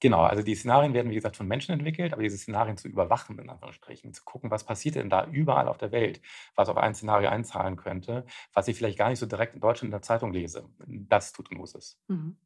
Genau, 0.00 0.22
also 0.22 0.42
die 0.42 0.54
Szenarien 0.54 0.92
werden, 0.92 1.10
wie 1.10 1.14
gesagt, 1.14 1.36
von 1.36 1.48
Menschen 1.48 1.72
entwickelt, 1.72 2.12
aber 2.12 2.22
diese 2.22 2.36
Szenarien 2.36 2.76
zu 2.76 2.86
überwachen, 2.86 3.38
in 3.38 3.48
Anführungsstrichen, 3.48 4.12
zu 4.12 4.24
gucken, 4.24 4.50
was 4.50 4.64
passiert 4.64 4.96
denn 4.96 5.08
da 5.08 5.26
überall 5.26 5.68
auf 5.68 5.78
der 5.78 5.90
Welt, 5.90 6.20
was 6.54 6.68
auf 6.68 6.76
ein 6.76 6.94
Szenario 6.94 7.30
einzahlen 7.30 7.76
könnte, 7.76 8.26
was 8.52 8.68
ich 8.68 8.76
vielleicht 8.76 8.98
gar 8.98 9.08
nicht 9.08 9.18
so 9.18 9.26
direkt 9.26 9.54
in 9.54 9.60
Deutschland 9.60 9.88
in 9.88 9.92
der 9.92 10.02
Zeitung 10.02 10.32
lese. 10.32 10.68
Das 10.86 11.32
tut 11.32 11.48
Gnosis. 11.48 11.98
Mhm. 12.08 12.36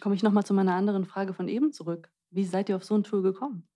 Komme 0.00 0.14
ich 0.14 0.22
nochmal 0.22 0.44
zu 0.44 0.52
meiner 0.52 0.74
anderen 0.74 1.06
Frage 1.06 1.32
von 1.32 1.48
eben 1.48 1.72
zurück. 1.72 2.10
Wie 2.30 2.44
seid 2.44 2.68
ihr 2.68 2.76
auf 2.76 2.84
so 2.84 2.94
ein 2.94 3.02
Tool 3.02 3.22
gekommen? 3.22 3.66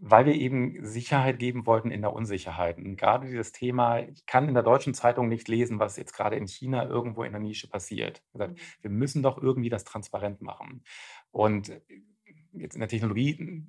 Weil 0.00 0.26
wir 0.26 0.34
eben 0.34 0.84
Sicherheit 0.84 1.38
geben 1.38 1.66
wollten 1.66 1.90
in 1.90 2.02
der 2.02 2.12
Unsicherheit. 2.12 2.78
Und 2.78 2.96
gerade 2.96 3.26
dieses 3.26 3.52
Thema, 3.52 3.98
ich 3.98 4.26
kann 4.26 4.48
in 4.48 4.54
der 4.54 4.62
deutschen 4.62 4.94
Zeitung 4.94 5.28
nicht 5.28 5.48
lesen, 5.48 5.80
was 5.80 5.96
jetzt 5.96 6.12
gerade 6.12 6.36
in 6.36 6.46
China 6.46 6.84
irgendwo 6.86 7.24
in 7.24 7.32
der 7.32 7.40
Nische 7.40 7.68
passiert. 7.68 8.22
Mhm. 8.32 8.54
wir 8.80 8.90
müssen 8.90 9.22
doch 9.22 9.42
irgendwie 9.42 9.70
das 9.70 9.84
transparent 9.84 10.40
machen. 10.40 10.84
Und 11.32 11.72
jetzt 12.52 12.74
in 12.74 12.80
der 12.80 12.88
Technologie 12.88 13.66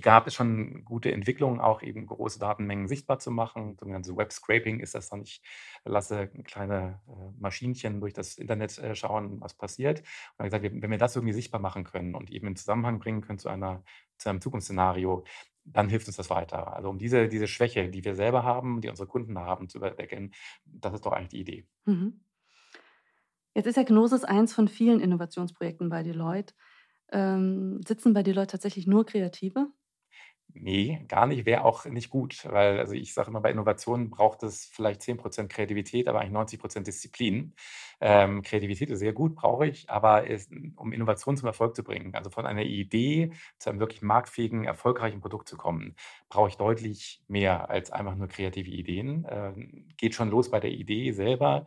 gab 0.00 0.26
es 0.26 0.34
schon 0.34 0.84
gute 0.84 1.10
Entwicklungen, 1.10 1.60
auch 1.60 1.82
eben 1.82 2.06
große 2.06 2.38
Datenmengen 2.38 2.86
sichtbar 2.86 3.18
zu 3.18 3.30
machen. 3.30 3.76
Sogenanntes 3.78 4.16
Web 4.16 4.32
Scraping 4.32 4.80
ist 4.80 4.94
das 4.94 5.08
dann. 5.08 5.22
Ich 5.22 5.42
lasse 5.84 6.28
kleine 6.44 7.00
äh, 7.08 7.40
Maschinchen 7.40 8.00
durch 8.00 8.12
das 8.12 8.36
Internet 8.36 8.78
äh, 8.78 8.94
schauen, 8.94 9.40
was 9.40 9.54
passiert. 9.54 10.02
Und 10.36 10.44
gesagt, 10.44 10.62
wenn 10.62 10.90
wir 10.90 10.98
das 10.98 11.16
irgendwie 11.16 11.32
sichtbar 11.32 11.60
machen 11.60 11.84
können 11.84 12.14
und 12.14 12.30
eben 12.30 12.46
in 12.46 12.56
Zusammenhang 12.56 13.00
bringen 13.00 13.22
können 13.22 13.38
zu 13.38 13.48
einer 13.48 13.82
zu 14.20 14.28
einem 14.28 14.40
Zukunftsszenario, 14.40 15.24
dann 15.72 15.88
hilft 15.88 16.06
uns 16.08 16.16
das 16.16 16.30
weiter. 16.30 16.74
Also 16.74 16.90
um 16.90 16.98
diese, 16.98 17.28
diese 17.28 17.46
Schwäche, 17.46 17.88
die 17.90 18.04
wir 18.04 18.14
selber 18.14 18.42
haben, 18.44 18.80
die 18.80 18.88
unsere 18.88 19.08
Kunden 19.08 19.38
haben, 19.38 19.68
zu 19.68 19.78
überdecken, 19.78 20.32
das 20.64 20.94
ist 20.94 21.06
doch 21.06 21.12
eigentlich 21.12 21.28
die 21.30 21.40
Idee. 21.40 21.66
Mhm. 21.86 22.20
Jetzt 23.54 23.66
ist 23.66 23.76
ja 23.76 23.82
Gnosis 23.82 24.24
eins 24.24 24.54
von 24.54 24.68
vielen 24.68 25.00
Innovationsprojekten 25.00 25.88
bei 25.88 26.02
Deloitte. 26.02 26.54
Ähm, 27.12 27.80
sitzen 27.86 28.14
bei 28.14 28.22
Deloitte 28.22 28.52
tatsächlich 28.52 28.86
nur 28.86 29.04
Kreative? 29.06 29.72
Nee, 30.54 31.04
gar 31.06 31.26
nicht, 31.26 31.46
wäre 31.46 31.64
auch 31.64 31.84
nicht 31.84 32.10
gut, 32.10 32.44
weil 32.50 32.80
also 32.80 32.92
ich 32.94 33.14
sage 33.14 33.28
immer, 33.30 33.40
bei 33.40 33.50
Innovationen 33.52 34.10
braucht 34.10 34.42
es 34.42 34.64
vielleicht 34.66 35.00
10% 35.02 35.48
Kreativität, 35.52 36.08
aber 36.08 36.20
eigentlich 36.20 36.32
90% 36.32 36.86
Disziplin. 36.86 37.54
Ähm, 38.00 38.42
Kreativität 38.42 38.90
ist 38.90 38.98
sehr 38.98 39.12
gut, 39.12 39.36
brauche 39.36 39.66
ich, 39.66 39.88
aber 39.90 40.28
es, 40.28 40.48
um 40.76 40.92
Innovation 40.92 41.36
zum 41.36 41.46
Erfolg 41.46 41.76
zu 41.76 41.84
bringen, 41.84 42.14
also 42.14 42.30
von 42.30 42.46
einer 42.46 42.62
Idee 42.62 43.32
zu 43.58 43.70
einem 43.70 43.78
wirklich 43.78 44.02
marktfähigen, 44.02 44.64
erfolgreichen 44.64 45.20
Produkt 45.20 45.48
zu 45.48 45.56
kommen, 45.56 45.94
brauche 46.28 46.48
ich 46.48 46.56
deutlich 46.56 47.22
mehr 47.28 47.70
als 47.70 47.90
einfach 47.92 48.16
nur 48.16 48.26
kreative 48.28 48.70
Ideen. 48.70 49.26
Ähm, 49.30 49.88
geht 49.98 50.14
schon 50.14 50.30
los 50.30 50.50
bei 50.50 50.58
der 50.58 50.70
Idee 50.72 51.12
selber. 51.12 51.64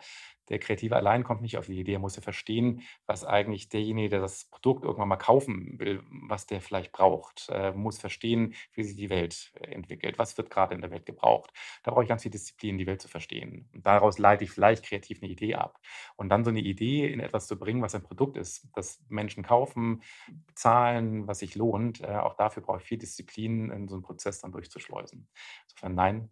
Der 0.50 0.60
Kreative 0.60 0.96
allein 0.96 1.24
kommt 1.24 1.42
nicht 1.42 1.58
auf 1.58 1.68
die 1.68 1.80
Idee, 1.80 1.94
er 1.94 2.00
muss 2.00 2.16
ja 2.16 2.22
verstehen, 2.22 2.82
was 3.06 3.24
eigentlich 3.26 3.70
derjenige, 3.70 4.10
der 4.10 4.22
das 4.22 4.46
Produkt 4.46 4.84
irgendwann 4.84 5.08
mal 5.08 5.18
kaufen 5.18 5.80
will, 5.80 6.04
was 6.10 6.46
der 6.46 6.62
vielleicht 6.62 6.92
braucht. 6.92 7.50
Er 7.50 7.74
muss 7.74 8.00
verstehen, 8.00 8.54
wie 8.74 8.84
sich 8.84 8.96
die 8.96 9.10
Welt 9.10 9.52
äh, 9.56 9.72
entwickelt, 9.72 10.20
was 10.20 10.38
wird 10.38 10.50
gerade 10.50 10.76
in 10.76 10.82
der 10.82 10.92
Welt 10.92 11.06
gebraucht. 11.06 11.52
Da 11.84 11.92
brauche 11.92 12.04
ich 12.04 12.10
ganz 12.10 12.24
viel 12.24 12.32
Disziplin, 12.32 12.78
die 12.78 12.88
Welt 12.88 13.02
zu 13.02 13.08
verstehen. 13.08 13.70
Und 13.74 13.86
daraus 13.86 14.18
leite 14.20 14.44
ich 14.44 14.52
vielleicht 14.52 14.86
kreativ 14.86 15.22
eine 15.22 15.32
Idee 15.32 15.56
ab. 15.56 15.80
Und 16.16 16.30
dann 16.30 16.44
so 16.44 16.50
eine 16.50 16.60
Idee 16.60 17.12
in 17.12 17.20
etwas 17.20 17.48
zu 17.48 17.58
bringen, 17.58 17.82
was 17.82 17.96
ein 17.96 18.04
Produkt 18.04 18.38
ist, 18.38 18.68
das 18.74 19.02
Menschen 19.10 19.44
kaufen, 19.44 20.02
bezahlen, 20.48 21.28
was 21.28 21.40
sich 21.40 21.56
lohnt, 21.56 22.02
äh, 22.02 22.18
auch 22.18 22.36
dafür 22.36 22.64
brauche 22.64 22.80
ich 22.80 22.84
viel 22.84 22.98
Disziplin, 22.98 23.70
in 23.72 23.88
so 23.88 23.96
einen 23.96 24.04
Prozess 24.04 24.40
dann 24.42 24.52
durchzuschleusen. 24.52 25.28
Insofern 25.66 25.96
nein, 25.96 26.30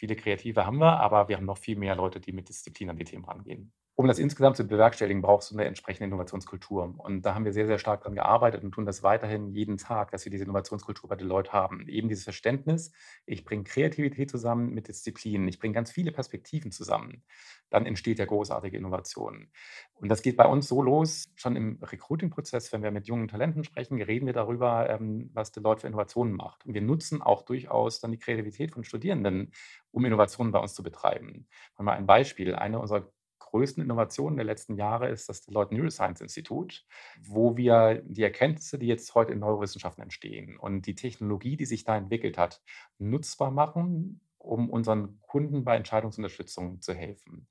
Viele 0.00 0.16
Kreative 0.16 0.64
haben 0.64 0.78
wir, 0.78 0.98
aber 0.98 1.28
wir 1.28 1.36
haben 1.36 1.44
noch 1.44 1.58
viel 1.58 1.76
mehr 1.76 1.94
Leute, 1.94 2.20
die 2.20 2.32
mit 2.32 2.48
Disziplin 2.48 2.88
an 2.88 2.96
die 2.96 3.04
Themen 3.04 3.26
rangehen. 3.26 3.70
Um 3.96 4.06
das 4.06 4.18
insgesamt 4.18 4.56
zu 4.56 4.66
bewerkstelligen, 4.66 5.20
brauchst 5.20 5.50
du 5.50 5.56
eine 5.56 5.66
entsprechende 5.66 6.06
Innovationskultur. 6.06 6.94
Und 6.96 7.26
da 7.26 7.34
haben 7.34 7.44
wir 7.44 7.52
sehr, 7.52 7.66
sehr 7.66 7.78
stark 7.78 8.00
daran 8.00 8.14
gearbeitet 8.14 8.64
und 8.64 8.72
tun 8.72 8.86
das 8.86 9.02
weiterhin 9.02 9.50
jeden 9.52 9.76
Tag, 9.76 10.10
dass 10.10 10.24
wir 10.24 10.30
diese 10.30 10.44
Innovationskultur 10.44 11.08
bei 11.08 11.16
Leuten 11.16 11.52
haben. 11.52 11.86
Eben 11.86 12.08
dieses 12.08 12.24
Verständnis, 12.24 12.92
ich 13.26 13.44
bringe 13.44 13.64
Kreativität 13.64 14.30
zusammen 14.30 14.70
mit 14.72 14.88
Disziplin, 14.88 15.46
ich 15.48 15.58
bringe 15.58 15.74
ganz 15.74 15.90
viele 15.90 16.12
Perspektiven 16.12 16.72
zusammen. 16.72 17.24
Dann 17.68 17.84
entsteht 17.84 18.18
ja 18.18 18.24
großartige 18.24 18.76
Innovation. 18.76 19.50
Und 19.94 20.08
das 20.08 20.22
geht 20.22 20.38
bei 20.38 20.46
uns 20.46 20.66
so 20.66 20.82
los, 20.82 21.26
schon 21.34 21.54
im 21.56 21.78
Recruiting-Prozess, 21.82 22.72
wenn 22.72 22.82
wir 22.82 22.90
mit 22.90 23.06
jungen 23.06 23.28
Talenten 23.28 23.64
sprechen, 23.64 24.00
reden 24.00 24.24
wir 24.24 24.32
darüber, 24.32 24.88
ähm, 24.88 25.30
was 25.34 25.52
Deloitte 25.52 25.82
für 25.82 25.88
Innovationen 25.88 26.34
macht. 26.34 26.64
Und 26.64 26.72
wir 26.72 26.82
nutzen 26.82 27.20
auch 27.20 27.42
durchaus 27.42 28.00
dann 28.00 28.12
die 28.12 28.18
Kreativität 28.18 28.72
von 28.72 28.82
Studierenden, 28.82 29.52
um 29.90 30.04
Innovationen 30.06 30.52
bei 30.52 30.58
uns 30.58 30.74
zu 30.74 30.82
betreiben. 30.82 31.46
Mal 31.76 31.92
ein 31.92 32.06
Beispiel. 32.06 32.54
Eine 32.54 32.78
unserer 32.78 33.10
größten 33.50 33.82
Innovationen 33.82 34.36
der 34.36 34.46
letzten 34.46 34.76
Jahre 34.76 35.08
ist 35.08 35.28
das 35.28 35.42
Deloitte 35.42 35.74
Neuroscience 35.74 36.20
Institut, 36.20 36.86
wo 37.20 37.56
wir 37.56 38.02
die 38.06 38.22
Erkenntnisse, 38.22 38.78
die 38.78 38.86
jetzt 38.86 39.14
heute 39.14 39.32
in 39.32 39.40
Neurowissenschaften 39.40 40.02
entstehen 40.02 40.56
und 40.56 40.86
die 40.86 40.94
Technologie, 40.94 41.56
die 41.56 41.66
sich 41.66 41.84
da 41.84 41.96
entwickelt 41.96 42.38
hat, 42.38 42.62
nutzbar 42.98 43.50
machen, 43.50 44.20
um 44.38 44.70
unseren 44.70 45.20
Kunden 45.22 45.64
bei 45.64 45.76
Entscheidungsunterstützung 45.76 46.80
zu 46.80 46.94
helfen. 46.94 47.48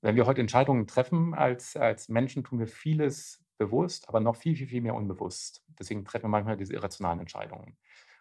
Wenn 0.00 0.16
wir 0.16 0.26
heute 0.26 0.40
Entscheidungen 0.40 0.86
treffen 0.86 1.34
als, 1.34 1.76
als 1.76 2.08
Menschen, 2.08 2.44
tun 2.44 2.58
wir 2.58 2.68
vieles 2.68 3.44
bewusst, 3.58 4.08
aber 4.08 4.20
noch 4.20 4.36
viel, 4.36 4.56
viel, 4.56 4.68
viel 4.68 4.80
mehr 4.80 4.94
unbewusst. 4.94 5.64
Deswegen 5.78 6.04
treffen 6.04 6.24
wir 6.24 6.28
manchmal 6.28 6.56
diese 6.56 6.72
irrationalen 6.72 7.20
Entscheidungen. 7.20 7.76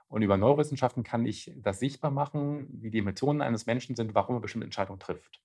Und 0.08 0.22
über 0.22 0.38
Neurowissenschaften 0.38 1.04
kann 1.04 1.26
ich 1.26 1.52
das 1.58 1.80
sichtbar 1.80 2.12
machen, 2.12 2.68
wie 2.72 2.90
die 2.90 3.00
Emotionen 3.00 3.42
eines 3.42 3.66
Menschen 3.66 3.96
sind, 3.96 4.16
warum 4.16 4.38
er 4.38 4.42
bestimmte 4.42 4.66
Entscheidungen 4.66 5.00
trifft 5.00 5.42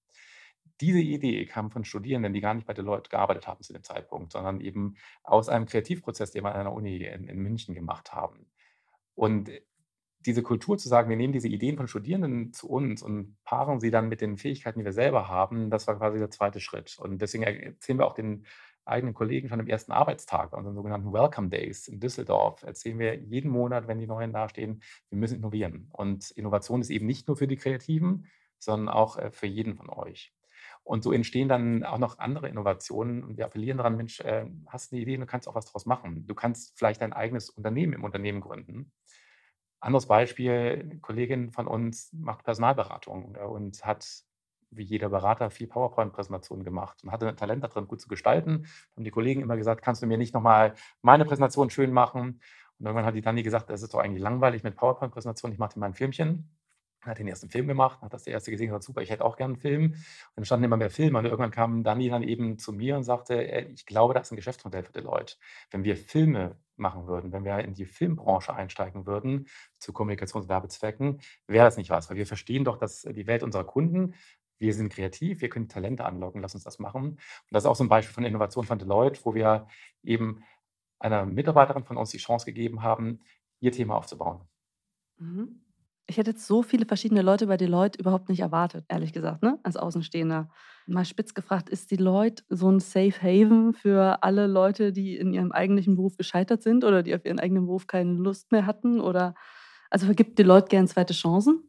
diese 0.83 1.01
Idee 1.01 1.47
kam 1.47 1.71
von 1.71 1.85
Studierenden, 1.85 2.33
die 2.33 2.41
gar 2.41 2.55
nicht 2.55 2.67
bei 2.67 2.75
Deloitte 2.75 3.09
gearbeitet 3.09 3.47
haben 3.47 3.63
zu 3.63 3.73
dem 3.73 3.85
Zeitpunkt, 3.85 4.33
sondern 4.33 4.61
eben 4.61 4.97
aus 5.23 5.49
einem 5.49 5.67
Kreativprozess, 5.67 6.33
den 6.33 6.45
wir 6.45 6.53
an 6.53 6.61
einer 6.61 6.73
Uni 6.73 6.97
in, 6.97 7.29
in 7.29 7.39
München 7.39 7.75
gemacht 7.75 8.13
haben. 8.13 8.47
Und 9.15 9.51
diese 10.21 10.43
Kultur 10.43 10.79
zu 10.79 10.89
sagen, 10.89 11.09
wir 11.09 11.17
nehmen 11.17 11.33
diese 11.33 11.49
Ideen 11.49 11.77
von 11.77 11.89
Studierenden 11.89 12.53
zu 12.53 12.69
uns 12.69 13.03
und 13.03 13.37
paaren 13.45 13.81
sie 13.81 13.91
dann 13.91 14.09
mit 14.09 14.21
den 14.21 14.37
Fähigkeiten, 14.37 14.81
die 14.81 14.85
wir 14.85 14.93
selber 14.93 15.29
haben, 15.29 15.71
das 15.71 15.87
war 15.87 15.97
quasi 15.97 16.19
der 16.19 16.31
zweite 16.31 16.61
Schritt. 16.61 16.99
Und 16.99 17.23
deswegen 17.23 17.45
erzählen 17.45 17.99
wir 17.99 18.07
auch 18.07 18.15
den 18.15 18.45
eigenen 18.85 19.15
Kollegen 19.15 19.49
schon 19.49 19.61
am 19.61 19.69
ersten 19.69 19.93
Arbeitstag, 19.93 20.51
bei 20.51 20.59
unseren 20.59 20.75
sogenannten 20.75 21.13
Welcome 21.13 21.49
Days 21.49 21.87
in 21.87 22.01
Düsseldorf, 22.01 22.63
erzählen 22.63 22.99
wir 22.99 23.15
jeden 23.15 23.51
Monat, 23.51 23.87
wenn 23.87 23.99
die 23.99 24.07
Neuen 24.07 24.33
dastehen, 24.33 24.83
wir 25.11 25.19
müssen 25.19 25.37
innovieren. 25.37 25.89
Und 25.93 26.33
Innovation 26.33 26.81
ist 26.81 26.91
eben 26.91 27.07
nicht 27.07 27.29
nur 27.29 27.37
für 27.37 27.47
die 27.47 27.57
Kreativen, 27.57 28.27
sondern 28.59 28.89
auch 28.89 29.17
äh, 29.17 29.31
für 29.31 29.47
jeden 29.47 29.77
von 29.77 29.89
euch. 29.89 30.33
Und 30.85 31.05
so 31.05 31.13
entstehen 31.13 31.49
dann 31.49 31.85
auch 31.85 31.99
noch 31.99 32.19
andere 32.19 32.49
Innovationen. 32.49 33.23
Und 33.23 33.37
wir 33.37 33.45
appellieren 33.45 33.79
daran, 33.79 33.97
Mensch, 33.97 34.21
äh, 34.21 34.47
hast 34.67 34.93
eine 34.93 35.01
Idee, 35.01 35.17
du 35.17 35.27
kannst 35.27 35.49
auch 35.49 35.55
was 35.55 35.67
draus 35.67 35.87
machen. 35.87 36.27
Du 36.27 36.35
kannst 36.35 36.77
vielleicht 36.77 37.01
dein 37.01 37.13
eigenes 37.13 37.51
Unternehmen 37.51 37.93
im 37.93 38.05
Unternehmen 38.05 38.41
gründen. 38.41 38.93
Anderes 39.81 40.07
Beispiel, 40.07 40.81
eine 40.85 41.01
Kollegin 41.01 41.51
von 41.51 41.67
uns 41.67 42.13
macht 42.13 42.45
Personalberatung 42.45 43.37
äh, 43.37 43.45
und 43.45 43.85
hat 43.85 44.25
wie 44.71 44.85
jeder 44.85 45.11
Berater 45.11 45.51
viel 45.51 45.67
PowerPoint-Präsentationen 45.67 46.65
gemacht 46.65 47.05
und 47.05 47.13
hatte 47.13 47.29
ein 47.29 47.37
Talent 47.37 47.63
darin, 47.63 47.89
gut 47.89 48.01
zu 48.01 48.09
gestalten. 48.09 48.67
Haben 48.97 49.05
die 49.05 49.11
Kollegen 49.11 49.43
immer 49.43 49.57
gesagt, 49.57 49.83
kannst 49.83 50.03
du 50.03 50.07
mir 50.07 50.17
nicht 50.17 50.35
nochmal 50.35 50.75
meine 51.03 51.25
Präsentation 51.27 51.69
schön 51.69 51.93
machen? 51.93 52.41
Und 52.79 52.87
irgendwann 52.87 53.05
hat 53.05 53.15
die 53.15 53.21
Dani 53.21 53.43
gesagt, 53.43 53.71
das 53.71 53.83
ist 53.83 53.93
doch 53.93 54.01
eigentlich 54.01 54.23
langweilig 54.23 54.63
mit 54.63 54.77
PowerPoint-Präsentationen, 54.77 55.53
ich 55.53 55.59
mache 55.59 55.75
dir 55.75 55.81
mal 55.81 55.87
ein 55.87 55.95
Filmchen 55.95 56.51
hat 57.03 57.19
den 57.19 57.29
ersten 57.29 57.51
Film 57.51 57.67
gemacht, 57.67 58.01
hat 58.01 58.13
das 58.13 58.25
der 58.25 58.33
erste 58.33 58.51
gesehen 58.51 58.69
und 58.69 58.75
gesagt, 58.75 58.85
super, 58.85 59.03
ich 59.03 59.11
hätte 59.11 59.25
auch 59.25 59.37
gerne 59.37 59.55
einen 59.55 59.61
Film. 59.61 59.85
Und 59.93 59.97
dann 60.37 60.45
standen 60.45 60.65
immer 60.65 60.77
mehr 60.77 60.91
Filme 60.91 61.19
und 61.19 61.25
irgendwann 61.25 61.51
kam 61.51 61.83
Dani 61.83 62.09
dann 62.09 62.23
eben 62.23 62.59
zu 62.59 62.73
mir 62.73 62.97
und 62.97 63.03
sagte, 63.03 63.43
ich 63.75 63.87
glaube, 63.87 64.15
das 64.15 64.29
ist 64.29 64.33
ein 64.33 64.37
Geschäftsmodell 64.37 64.85
für 64.85 64.93
Deloitte. 64.93 65.37
Wenn 65.71 65.85
wir 65.85 65.97
Filme 65.97 66.57
machen 66.77 67.07
würden, 67.07 67.33
wenn 67.33 67.45
wir 67.45 67.59
in 67.59 67.75
die 67.75 67.87
Filmbranche 67.87 68.55
einsteigen 68.55 69.07
würden, 69.07 69.47
zu 69.79 69.93
Kommunikationswerbezwecken, 69.93 71.21
wäre 71.47 71.65
das 71.65 71.77
nicht 71.77 71.91
was, 71.91 72.09
weil 72.09 72.17
wir 72.17 72.27
verstehen 72.27 72.65
doch, 72.65 72.79
dass 72.79 73.03
die 73.03 73.27
Welt 73.27 73.43
unserer 73.43 73.65
Kunden 73.65 74.15
wir 74.63 74.75
sind 74.75 74.93
kreativ, 74.93 75.41
wir 75.41 75.49
können 75.49 75.69
Talente 75.69 76.05
anlocken, 76.05 76.41
lass 76.41 76.55
uns 76.55 76.63
das 76.63 76.79
machen. 76.79 77.03
Und 77.05 77.19
das 77.51 77.65
ist 77.65 77.69
auch 77.69 77.75
so 77.75 77.83
ein 77.83 77.89
Beispiel 77.89 78.15
von 78.15 78.25
Innovation 78.25 78.65
von 78.65 78.79
Deloitte, 78.79 79.21
wo 79.25 79.35
wir 79.35 79.67
eben 80.05 80.45
einer 81.01 81.27
Mitarbeiterin 81.27 81.83
von 81.83 81.97
uns 81.97 82.11
die 82.11 82.19
Chance 82.19 82.47
gegeben 82.47 82.83
haben, 82.83 83.21
ihr 83.59 83.73
Thema 83.73 83.97
aufzubauen. 83.97 84.41
Mhm. 85.19 85.61
Ich 86.07 86.17
hätte 86.19 86.33
jetzt 86.33 86.47
so 86.47 86.63
viele 86.63 86.85
verschiedene 86.85 87.23
Leute 87.23 87.47
bei 87.47 87.57
Deloitte 87.57 87.99
überhaupt 87.99 88.29
nicht 88.29 88.41
erwartet, 88.41 88.85
ehrlich 88.89 89.13
gesagt, 89.13 89.43
ne? 89.43 89.59
als 89.63 89.77
Außenstehender. 89.77 90.49
Mal 90.87 91.05
spitz 91.05 91.33
gefragt, 91.33 91.71
ist 91.71 91.91
Deloitte 91.93 92.43
so 92.49 92.71
ein 92.71 92.81
Safe 92.81 93.15
Haven 93.23 93.73
für 93.73 94.23
alle 94.23 94.49
Leute, 94.49 94.93
die 94.93 95.17
in 95.17 95.33
ihrem 95.33 95.53
eigentlichen 95.53 95.95
Beruf 95.95 96.17
gescheitert 96.17 96.63
sind 96.63 96.85
oder 96.85 97.03
die 97.05 97.15
auf 97.15 97.25
ihren 97.25 97.39
eigenen 97.39 97.67
Beruf 97.67 97.87
keine 97.87 98.15
Lust 98.15 98.51
mehr 98.51 98.67
hatten? 98.67 99.01
Oder 99.01 99.35
also 99.91 100.07
vergibt 100.07 100.39
Deloitte 100.39 100.69
gern 100.69 100.89
zweite 100.89 101.15
Chancen? 101.15 101.63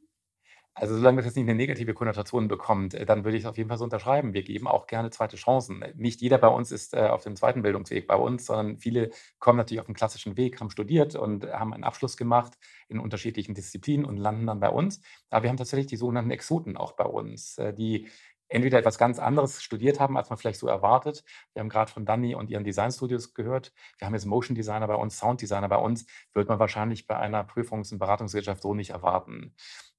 Also 0.75 0.95
solange 0.95 1.17
das 1.17 1.25
jetzt 1.27 1.35
nicht 1.35 1.43
eine 1.43 1.55
negative 1.55 1.93
Konnotation 1.93 2.47
bekommt, 2.47 2.95
äh, 2.95 3.05
dann 3.05 3.23
würde 3.23 3.37
ich 3.37 3.43
es 3.43 3.49
auf 3.49 3.57
jeden 3.57 3.69
Fall 3.69 3.77
so 3.77 3.83
unterschreiben. 3.83 4.33
Wir 4.33 4.43
geben 4.43 4.67
auch 4.67 4.87
gerne 4.87 5.11
zweite 5.11 5.37
Chancen. 5.37 5.83
Nicht 5.95 6.21
jeder 6.21 6.39
bei 6.39 6.47
uns 6.47 6.71
ist 6.71 6.95
äh, 6.95 7.07
auf 7.09 7.23
dem 7.23 7.35
zweiten 7.35 7.61
Bildungsweg 7.61 8.07
bei 8.07 8.15
uns, 8.15 8.45
sondern 8.47 8.79
viele 8.79 9.11
kommen 9.39 9.57
natürlich 9.57 9.81
auf 9.81 9.85
den 9.85 9.95
klassischen 9.95 10.35
Weg, 10.35 10.59
haben 10.59 10.71
studiert 10.71 11.15
und 11.15 11.45
haben 11.45 11.73
einen 11.73 11.83
Abschluss 11.83 12.17
gemacht 12.17 12.57
in 12.87 12.99
unterschiedlichen 12.99 13.53
Disziplinen 13.53 14.05
und 14.05 14.17
landen 14.17 14.47
dann 14.47 14.59
bei 14.59 14.69
uns. 14.69 15.01
Aber 15.29 15.43
wir 15.43 15.49
haben 15.49 15.57
tatsächlich 15.57 15.87
die 15.87 15.97
sogenannten 15.97 16.31
Exoten 16.31 16.75
auch 16.75 16.93
bei 16.93 17.05
uns, 17.05 17.57
äh, 17.59 17.73
die 17.73 18.07
entweder 18.49 18.79
etwas 18.79 18.97
ganz 18.97 19.19
anderes 19.19 19.61
studiert 19.63 19.99
haben, 19.99 20.17
als 20.17 20.29
man 20.29 20.37
vielleicht 20.37 20.59
so 20.59 20.67
erwartet. 20.67 21.23
Wir 21.53 21.61
haben 21.61 21.69
gerade 21.69 21.91
von 21.91 22.05
Danny 22.05 22.35
und 22.35 22.49
ihren 22.49 22.63
Designstudios 22.63 23.33
gehört. 23.33 23.73
Wir 23.97 24.07
haben 24.07 24.13
jetzt 24.13 24.25
Motion 24.25 24.55
Designer 24.55 24.87
bei 24.87 24.95
uns, 24.95 25.17
Sound 25.17 25.41
Designer 25.41 25.69
bei 25.69 25.77
uns. 25.77 26.05
Wird 26.33 26.49
man 26.49 26.59
wahrscheinlich 26.59 27.07
bei 27.07 27.17
einer 27.17 27.43
Prüfungs- 27.43 27.91
und 27.91 27.99
Beratungsgesellschaft 27.99 28.61
so 28.61 28.73
nicht 28.73 28.91
erwarten. 28.91 29.55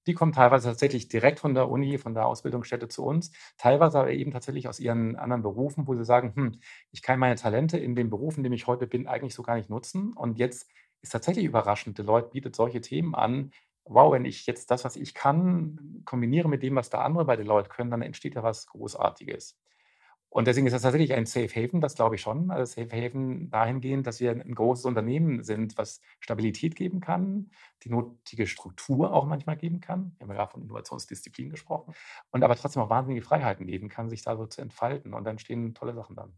Die 0.07 0.15
kommen 0.15 0.33
teilweise 0.33 0.69
tatsächlich 0.69 1.09
direkt 1.09 1.41
von 1.41 1.55
der 1.55 1.69
Uni, 1.71 1.99
von 1.99 2.15
der 2.15 2.27
Ausbildungsstätte 2.27 2.89
zu 2.89 3.05
uns, 3.05 3.33
teilweise 3.59 3.99
aber 4.01 4.11
eben 4.13 4.31
tatsächlich 4.33 4.69
aus 4.69 4.81
ihren 4.81 5.17
anderen 5.17 5.43
Berufen, 5.43 5.87
wo 5.87 5.95
sie 5.95 6.05
sagen, 6.05 6.33
hm, 6.35 6.61
ich 6.91 7.03
kann 7.03 7.19
meine 7.19 7.37
Talente 7.37 7.79
in 7.79 7.95
dem 7.95 8.11
Beruf, 8.11 8.37
in 8.37 8.45
dem 8.45 8.53
ich 8.53 8.67
heute 8.67 8.87
bin, 8.87 9.07
eigentlich 9.07 9.35
so 9.35 9.43
gar 9.43 9.57
nicht 9.57 9.71
nutzen. 9.71 10.13
Und 10.15 10.39
jetzt 10.39 10.71
ist 11.03 11.11
tatsächlich 11.13 11.45
überraschend, 11.45 11.99
Deloitte 11.99 12.31
bietet 12.31 12.55
solche 12.57 12.81
Themen 12.81 13.15
an. 13.15 13.53
Wow, 13.87 14.13
wenn 14.13 14.25
ich 14.25 14.47
jetzt 14.47 14.71
das, 14.71 14.85
was 14.85 14.97
ich 14.97 15.15
kann, 15.15 16.03
kombiniere 16.05 16.49
mit 16.49 16.63
dem, 16.63 16.77
was 16.77 16.91
da 16.91 17.03
andere 17.03 17.25
bei 17.27 17.37
Deloitte 17.37 17.69
können, 17.69 17.91
dann 17.91 18.03
entsteht 18.03 18.37
da 18.37 18.43
was 18.43 18.67
Großartiges. 18.67 19.57
Und 20.35 20.49
deswegen 20.49 20.67
ist 20.67 20.73
das 20.73 20.83
tatsächlich 20.83 21.13
ein 21.15 21.27
Safe 21.27 21.49
Haven, 21.49 21.81
das 21.81 21.95
glaube 21.95 22.17
ich 22.17 22.21
schon. 22.21 22.51
Also 22.51 22.65
Safe 22.83 22.91
Haven 22.91 23.51
dahingehend, 23.51 24.05
dass 24.07 24.19
wir 24.19 24.33
ein 24.33 24.55
großes 24.55 24.85
Unternehmen 24.85 25.45
sind, 25.45 25.79
was 25.79 26.01
Stabilität 26.19 26.75
geben 26.75 26.99
kann, 27.01 27.53
die 27.85 27.91
nötige 27.91 28.49
Struktur 28.49 29.13
auch 29.13 29.27
manchmal 29.27 29.57
geben 29.57 29.81
kann. 29.81 30.17
Wir 30.19 30.25
haben 30.25 30.31
ja 30.31 30.37
gerade 30.37 30.51
von 30.51 30.63
Innovationsdisziplin 30.63 31.51
gesprochen. 31.51 31.95
Und 32.33 32.43
aber 32.43 32.57
trotzdem 32.57 32.83
auch 32.83 32.91
wahnsinnige 32.91 33.23
Freiheiten 33.25 33.67
geben 33.67 33.89
kann, 33.89 34.09
sich 34.09 34.23
da 34.23 34.37
so 34.37 34.47
zu 34.47 34.61
entfalten. 34.61 35.15
Und 35.15 35.23
dann 35.25 35.39
stehen 35.39 35.73
tolle 35.73 35.95
Sachen 35.95 36.17
dann. 36.17 36.33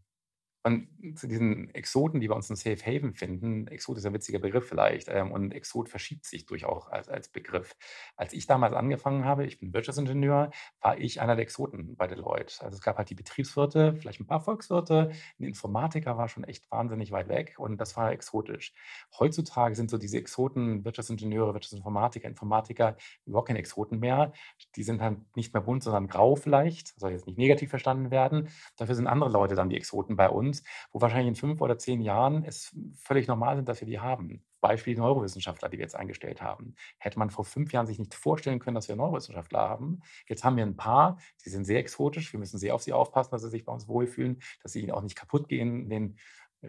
Und 0.67 1.17
zu 1.17 1.27
diesen 1.27 1.73
Exoten, 1.73 2.19
die 2.19 2.29
wir 2.29 2.35
uns 2.35 2.49
in 2.49 2.57
Safe 2.57 2.85
Haven 2.85 3.13
finden, 3.13 3.67
Exot 3.67 3.97
ist 3.97 4.05
ein 4.05 4.13
witziger 4.13 4.39
Begriff 4.39 4.67
vielleicht, 4.67 5.07
ähm, 5.07 5.31
und 5.31 5.53
Exot 5.53 5.87
verschiebt 5.87 6.25
sich 6.25 6.45
durchaus 6.45 6.87
als, 6.89 7.07
als 7.07 7.29
Begriff. 7.29 7.75
Als 8.17 8.33
ich 8.33 8.47
damals 8.47 8.75
angefangen 8.75 9.23
habe, 9.23 9.45
ich 9.45 9.59
bin 9.59 9.73
Wirtschaftsingenieur, 9.73 10.51
war 10.81 10.97
ich 10.97 11.21
einer 11.21 11.35
der 11.37 11.43
Exoten 11.43 11.95
bei 11.95 12.07
Deloitte. 12.07 12.61
Also 12.61 12.75
es 12.75 12.81
gab 12.81 12.97
halt 12.97 13.09
die 13.09 13.15
Betriebswirte, 13.15 13.95
vielleicht 13.95 14.19
ein 14.19 14.27
paar 14.27 14.41
Volkswirte, 14.41 15.11
ein 15.39 15.43
Informatiker 15.43 16.17
war 16.17 16.27
schon 16.27 16.43
echt 16.43 16.69
wahnsinnig 16.69 17.11
weit 17.11 17.29
weg 17.29 17.55
und 17.57 17.77
das 17.77 17.95
war 17.95 18.11
exotisch. 18.11 18.73
Heutzutage 19.17 19.73
sind 19.75 19.89
so 19.89 19.97
diese 19.97 20.17
Exoten, 20.17 20.83
Wirtschaftsingenieure, 20.83 21.53
Wirtschaftsinformatiker, 21.53 22.27
Informatiker 22.27 22.97
überhaupt 23.25 23.47
keine 23.47 23.59
Exoten 23.59 23.99
mehr. 23.99 24.33
Die 24.75 24.83
sind 24.83 25.01
halt 25.01 25.19
nicht 25.37 25.53
mehr 25.53 25.63
bunt, 25.63 25.83
sondern 25.83 26.07
grau 26.07 26.35
vielleicht, 26.35 26.99
soll 26.99 27.11
jetzt 27.11 27.25
nicht 27.25 27.37
negativ 27.37 27.69
verstanden 27.69 28.11
werden. 28.11 28.49
Dafür 28.75 28.95
sind 28.95 29.07
andere 29.07 29.29
Leute 29.29 29.55
dann 29.55 29.69
die 29.69 29.77
Exoten 29.77 30.17
bei 30.17 30.29
uns 30.29 30.56
uns, 30.59 30.67
wo 30.91 31.01
wahrscheinlich 31.01 31.29
in 31.29 31.35
fünf 31.35 31.61
oder 31.61 31.77
zehn 31.77 32.01
Jahren 32.01 32.43
es 32.43 32.75
völlig 32.95 33.27
normal 33.27 33.55
sind, 33.55 33.67
dass 33.69 33.81
wir 33.81 33.87
die 33.87 33.99
haben. 33.99 34.43
Beispiel 34.59 34.97
Neurowissenschaftler, 34.97 35.69
die 35.69 35.77
wir 35.77 35.83
jetzt 35.83 35.95
eingestellt 35.95 36.41
haben. 36.41 36.73
Hätte 36.97 37.19
man 37.19 37.29
vor 37.29 37.45
fünf 37.45 37.71
Jahren 37.71 37.85
sich 37.85 37.99
nicht 37.99 38.15
vorstellen 38.15 38.59
können, 38.59 38.75
dass 38.75 38.87
wir 38.87 38.95
Neurowissenschaftler 38.95 39.59
haben. 39.59 40.01
Jetzt 40.27 40.43
haben 40.43 40.57
wir 40.57 40.65
ein 40.65 40.75
paar, 40.75 41.19
die 41.45 41.49
sind 41.49 41.65
sehr 41.65 41.79
exotisch. 41.79 42.33
Wir 42.33 42.39
müssen 42.39 42.57
sehr 42.57 42.73
auf 42.73 42.81
sie 42.81 42.93
aufpassen, 42.93 43.31
dass 43.31 43.43
sie 43.43 43.49
sich 43.49 43.65
bei 43.65 43.71
uns 43.71 43.87
wohlfühlen, 43.87 44.41
dass 44.63 44.71
sie 44.73 44.91
auch 44.91 45.03
nicht 45.03 45.15
kaputt 45.15 45.47
gehen 45.47 45.83
in 45.83 45.89
den 45.89 46.17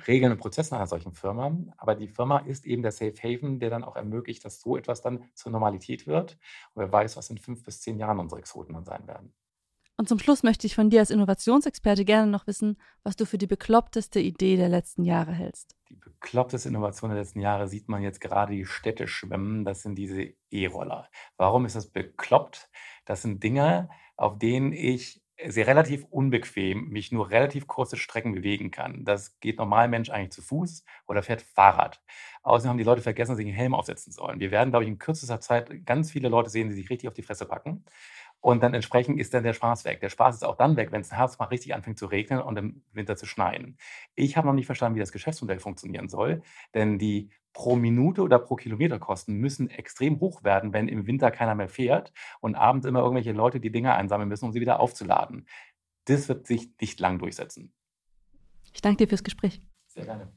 Regeln 0.06 0.32
und 0.32 0.38
Prozessen 0.38 0.74
einer 0.74 0.86
solchen 0.86 1.14
Firma. 1.14 1.56
Aber 1.78 1.94
die 1.94 2.08
Firma 2.08 2.38
ist 2.40 2.66
eben 2.66 2.82
der 2.82 2.92
Safe 2.92 3.14
Haven, 3.22 3.58
der 3.58 3.70
dann 3.70 3.84
auch 3.84 3.96
ermöglicht, 3.96 4.44
dass 4.44 4.60
so 4.60 4.76
etwas 4.76 5.00
dann 5.00 5.24
zur 5.34 5.50
Normalität 5.50 6.06
wird. 6.06 6.38
Und 6.74 6.82
wer 6.82 6.92
weiß, 6.92 7.16
was 7.16 7.30
in 7.30 7.38
fünf 7.38 7.64
bis 7.64 7.80
zehn 7.80 7.98
Jahren 7.98 8.18
unsere 8.18 8.40
Exoten 8.40 8.74
dann 8.74 8.84
sein 8.84 9.06
werden. 9.06 9.32
Und 10.00 10.08
zum 10.08 10.20
Schluss 10.20 10.44
möchte 10.44 10.64
ich 10.64 10.76
von 10.76 10.90
dir 10.90 11.00
als 11.00 11.10
Innovationsexperte 11.10 12.04
gerne 12.04 12.30
noch 12.30 12.46
wissen, 12.46 12.78
was 13.02 13.16
du 13.16 13.26
für 13.26 13.36
die 13.36 13.48
bekloppteste 13.48 14.20
Idee 14.20 14.56
der 14.56 14.68
letzten 14.68 15.02
Jahre 15.02 15.32
hältst. 15.32 15.74
Die 15.90 15.96
bekloppteste 15.96 16.68
Innovation 16.68 17.10
der 17.10 17.18
letzten 17.18 17.40
Jahre 17.40 17.66
sieht 17.66 17.88
man 17.88 18.00
jetzt 18.00 18.20
gerade 18.20 18.54
die 18.54 18.64
Städte 18.64 19.08
schwimmen. 19.08 19.64
Das 19.64 19.82
sind 19.82 19.96
diese 19.96 20.34
E-Roller. 20.50 21.08
Warum 21.36 21.66
ist 21.66 21.74
das 21.74 21.90
bekloppt? 21.90 22.70
Das 23.06 23.22
sind 23.22 23.42
Dinge, 23.42 23.88
auf 24.16 24.38
denen 24.38 24.72
ich 24.72 25.20
sehr 25.46 25.66
relativ 25.66 26.04
unbequem 26.10 26.88
mich 26.88 27.12
nur 27.12 27.30
relativ 27.30 27.66
kurze 27.66 27.96
Strecken 27.96 28.32
bewegen 28.32 28.70
kann. 28.70 29.04
Das 29.04 29.38
geht 29.40 29.58
normal 29.58 29.88
Mensch 29.88 30.10
eigentlich 30.10 30.32
zu 30.32 30.42
Fuß 30.42 30.84
oder 31.06 31.22
fährt 31.22 31.42
Fahrrad. 31.42 32.00
Außerdem 32.42 32.70
haben 32.70 32.78
die 32.78 32.84
Leute 32.84 33.02
vergessen, 33.02 33.32
dass 33.32 33.38
sie 33.38 33.44
einen 33.44 33.54
Helm 33.54 33.74
aufsetzen 33.74 34.12
sollen. 34.12 34.40
Wir 34.40 34.50
werden, 34.50 34.70
glaube 34.70 34.84
ich, 34.84 34.90
in 34.90 34.98
kürzester 34.98 35.40
Zeit 35.40 35.86
ganz 35.86 36.10
viele 36.10 36.28
Leute 36.28 36.50
sehen, 36.50 36.68
die 36.68 36.74
sich 36.74 36.90
richtig 36.90 37.08
auf 37.08 37.14
die 37.14 37.22
Fresse 37.22 37.46
packen. 37.46 37.84
Und 38.40 38.62
dann 38.62 38.72
entsprechend 38.72 39.18
ist 39.18 39.34
dann 39.34 39.42
der 39.42 39.52
Spaß 39.52 39.84
weg. 39.84 40.00
Der 40.00 40.10
Spaß 40.10 40.36
ist 40.36 40.44
auch 40.44 40.56
dann 40.56 40.76
weg, 40.76 40.92
wenn 40.92 41.00
es 41.00 41.10
im 41.10 41.16
Herbst 41.16 41.40
mal 41.40 41.46
richtig 41.46 41.74
anfängt 41.74 41.98
zu 41.98 42.06
regnen 42.06 42.40
und 42.40 42.56
im 42.56 42.82
Winter 42.92 43.16
zu 43.16 43.26
schneien. 43.26 43.76
Ich 44.14 44.36
habe 44.36 44.46
noch 44.46 44.54
nicht 44.54 44.66
verstanden, 44.66 44.96
wie 44.96 45.00
das 45.00 45.12
Geschäftsmodell 45.12 45.58
funktionieren 45.58 46.08
soll, 46.08 46.42
denn 46.74 46.98
die 46.98 47.30
pro 47.52 47.74
Minute 47.74 48.22
oder 48.22 48.38
pro 48.38 48.54
Kilometer 48.54 49.00
Kosten 49.00 49.34
müssen 49.34 49.68
extrem 49.68 50.20
hoch 50.20 50.44
werden, 50.44 50.72
wenn 50.72 50.86
im 50.86 51.06
Winter 51.06 51.32
keiner 51.32 51.56
mehr 51.56 51.68
fährt 51.68 52.12
und 52.40 52.54
abends 52.54 52.86
immer 52.86 53.00
irgendwelche 53.00 53.32
Leute 53.32 53.58
die 53.58 53.72
Dinger 53.72 53.96
einsammeln 53.96 54.28
müssen, 54.28 54.44
um 54.44 54.52
sie 54.52 54.60
wieder 54.60 54.78
aufzuladen. 54.78 55.48
Das 56.04 56.28
wird 56.28 56.46
sich 56.46 56.70
nicht 56.80 57.00
lang 57.00 57.18
durchsetzen. 57.18 57.72
Ich 58.72 58.80
danke 58.80 58.98
dir 58.98 59.08
fürs 59.08 59.24
Gespräch. 59.24 59.60
Sehr 59.88 60.04
gerne. 60.04 60.32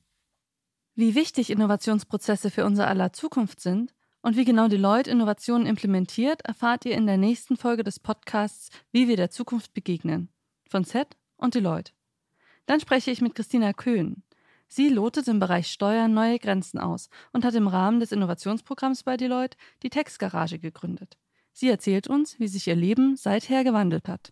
Wie 0.96 1.16
wichtig 1.16 1.52
Innovationsprozesse 1.52 2.50
für 2.50 2.66
unser 2.66 2.88
aller 2.88 3.14
Zukunft 3.14 3.62
sind, 3.62 3.94
und 4.22 4.38
wie 4.38 4.46
genau 4.46 4.68
Deloitte 4.68 5.10
Innovationen 5.10 5.68
implementiert, 5.68 6.42
erfahrt 6.44 6.86
ihr 6.86 6.96
in 6.96 7.08
der 7.08 7.18
nächsten 7.18 7.58
Folge 7.58 7.84
des 7.84 8.00
Podcasts 8.00 8.70
Wie 8.92 9.08
wir 9.08 9.18
der 9.18 9.32
Zukunft 9.32 9.74
begegnen 9.74 10.30
von 10.70 10.86
Z 10.86 11.18
und 11.38 11.56
Deloitte. 11.56 11.92
Dann 12.66 12.80
spreche 12.80 13.12
ich 13.12 13.22
mit 13.22 13.36
Christina 13.36 13.74
Köhn. 13.74 14.24
Sie 14.68 14.88
lotet 14.88 15.28
im 15.28 15.40
Bereich 15.40 15.68
Steuern 15.68 16.14
neue 16.14 16.40
Grenzen 16.40 16.80
aus 16.80 17.10
und 17.34 17.44
hat 17.44 17.56
im 17.56 17.68
Rahmen 17.68 18.00
des 18.00 18.14
Innovationsprogramms 18.14 19.04
bei 19.04 19.18
Deloitte 19.18 19.58
die 19.84 19.90
Textgarage 19.90 20.60
gegründet. 20.60 21.18
Sie 21.52 21.68
erzählt 21.68 22.08
uns, 22.08 22.40
wie 22.40 22.48
sich 22.48 22.68
ihr 22.68 22.76
Leben 22.76 23.18
seither 23.18 23.66
gewandelt 23.66 24.08
hat. 24.08 24.32